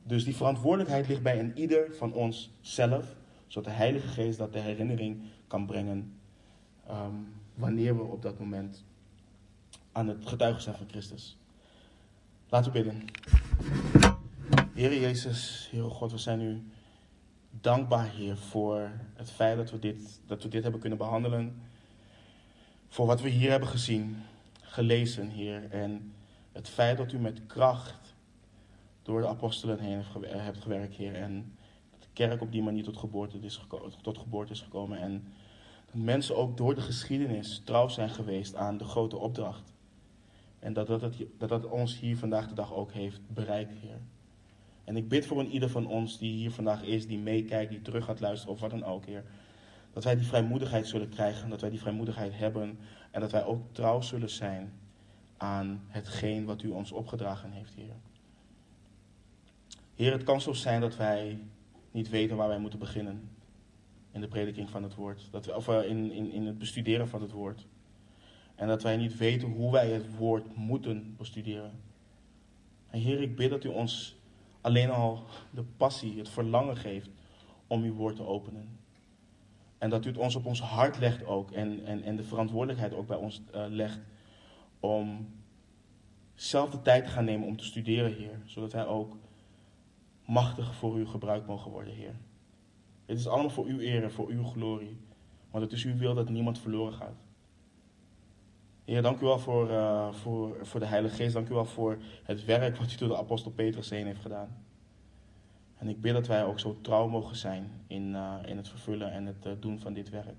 [0.03, 3.19] Dus die verantwoordelijkheid ligt bij een ieder van ons zelf,
[3.51, 6.19] zodat de Heilige Geest dat de herinnering kan brengen
[6.87, 7.15] ehm,
[7.55, 8.83] wanneer we op dat moment
[9.91, 11.37] aan het getuigen zijn van Christus.
[12.49, 13.05] Laten we bidden.
[14.73, 16.63] Heer Jezus, Heer God, we zijn u
[17.61, 21.61] dankbaar, Heer, voor het feit dat we, dit, dat we dit hebben kunnen behandelen.
[22.87, 24.17] Voor wat we hier hebben gezien,
[24.61, 25.71] gelezen, Heer.
[25.71, 26.13] En
[26.51, 28.15] het feit dat u met kracht
[29.01, 31.15] door de apostelen heen hebt gewerkt, Heer.
[31.15, 31.55] En
[32.27, 34.99] kerk op die manier tot geboorte is, gekomen, tot geboorte is gekomen.
[34.99, 35.23] En
[35.85, 39.73] dat mensen ook door de geschiedenis trouw zijn geweest aan de grote opdracht.
[40.59, 41.01] En dat dat,
[41.37, 43.99] dat, dat ons hier vandaag de dag ook heeft bereikt, Heer.
[44.83, 47.81] En ik bid voor een ieder van ons die hier vandaag is, die meekijkt, die
[47.81, 49.23] terug gaat luisteren of wat dan ook, Heer.
[49.93, 52.79] Dat wij die vrijmoedigheid zullen krijgen, dat wij die vrijmoedigheid hebben
[53.11, 54.73] en dat wij ook trouw zullen zijn
[55.37, 57.95] aan hetgeen wat u ons opgedragen heeft, Heer.
[59.95, 61.39] Heer, het kan zo zijn dat wij
[61.91, 63.29] niet weten waar wij moeten beginnen
[64.11, 67.07] in de prediking van het woord, dat we, of eh, in, in, in het bestuderen
[67.07, 67.67] van het woord.
[68.55, 71.71] En dat wij niet weten hoe wij het woord moeten bestuderen.
[72.89, 74.15] En Heer, ik bid dat u ons
[74.61, 77.09] alleen al de passie, het verlangen geeft
[77.67, 78.79] om uw woord te openen.
[79.77, 82.93] En dat u het ons op ons hart legt ook en, en, en de verantwoordelijkheid
[82.93, 83.99] ook bij ons uh, legt
[84.79, 85.27] om
[86.35, 88.41] zelf de tijd te gaan nemen om te studeren, Heer.
[88.45, 89.17] Zodat wij ook
[90.31, 92.15] machtig voor u gebruikt mogen worden, Heer.
[93.05, 94.97] Het is allemaal voor uw eer en voor uw glorie.
[95.49, 97.15] Want het is uw wil dat niemand verloren gaat.
[98.85, 101.33] Heer, dank u wel voor, uh, voor, voor de Heilige Geest.
[101.33, 104.63] Dank u wel voor het werk wat u door de apostel Petrus heen heeft gedaan.
[105.77, 109.11] En ik bid dat wij ook zo trouw mogen zijn in, uh, in het vervullen
[109.11, 110.37] en het uh, doen van dit werk.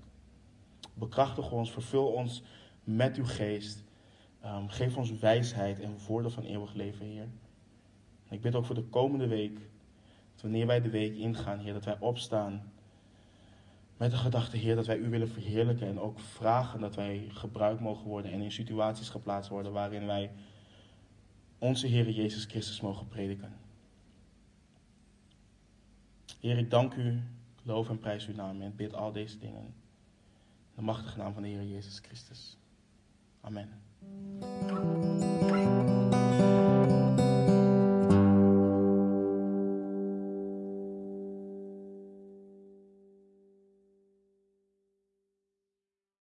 [0.95, 2.43] Bekrachtig ons, vervul ons
[2.85, 3.85] met uw geest.
[4.45, 7.29] Um, geef ons wijsheid en woorden van eeuwig leven, Heer.
[8.29, 9.59] Ik bid ook voor de komende week,
[10.43, 12.73] wanneer wij de week ingaan, Heer, dat wij opstaan
[13.97, 17.81] met de gedachte, Heer, dat wij u willen verheerlijken en ook vragen dat wij gebruikt
[17.81, 20.31] mogen worden en in situaties geplaatst worden waarin wij
[21.59, 23.53] onze Heer Jezus Christus mogen prediken.
[26.41, 27.23] Heer, ik dank u,
[27.63, 29.63] loof en prijs uw naam en bid al deze dingen.
[29.63, 29.75] In
[30.75, 32.59] de machtige naam van de Heer Jezus Christus.
[33.41, 33.81] Amen.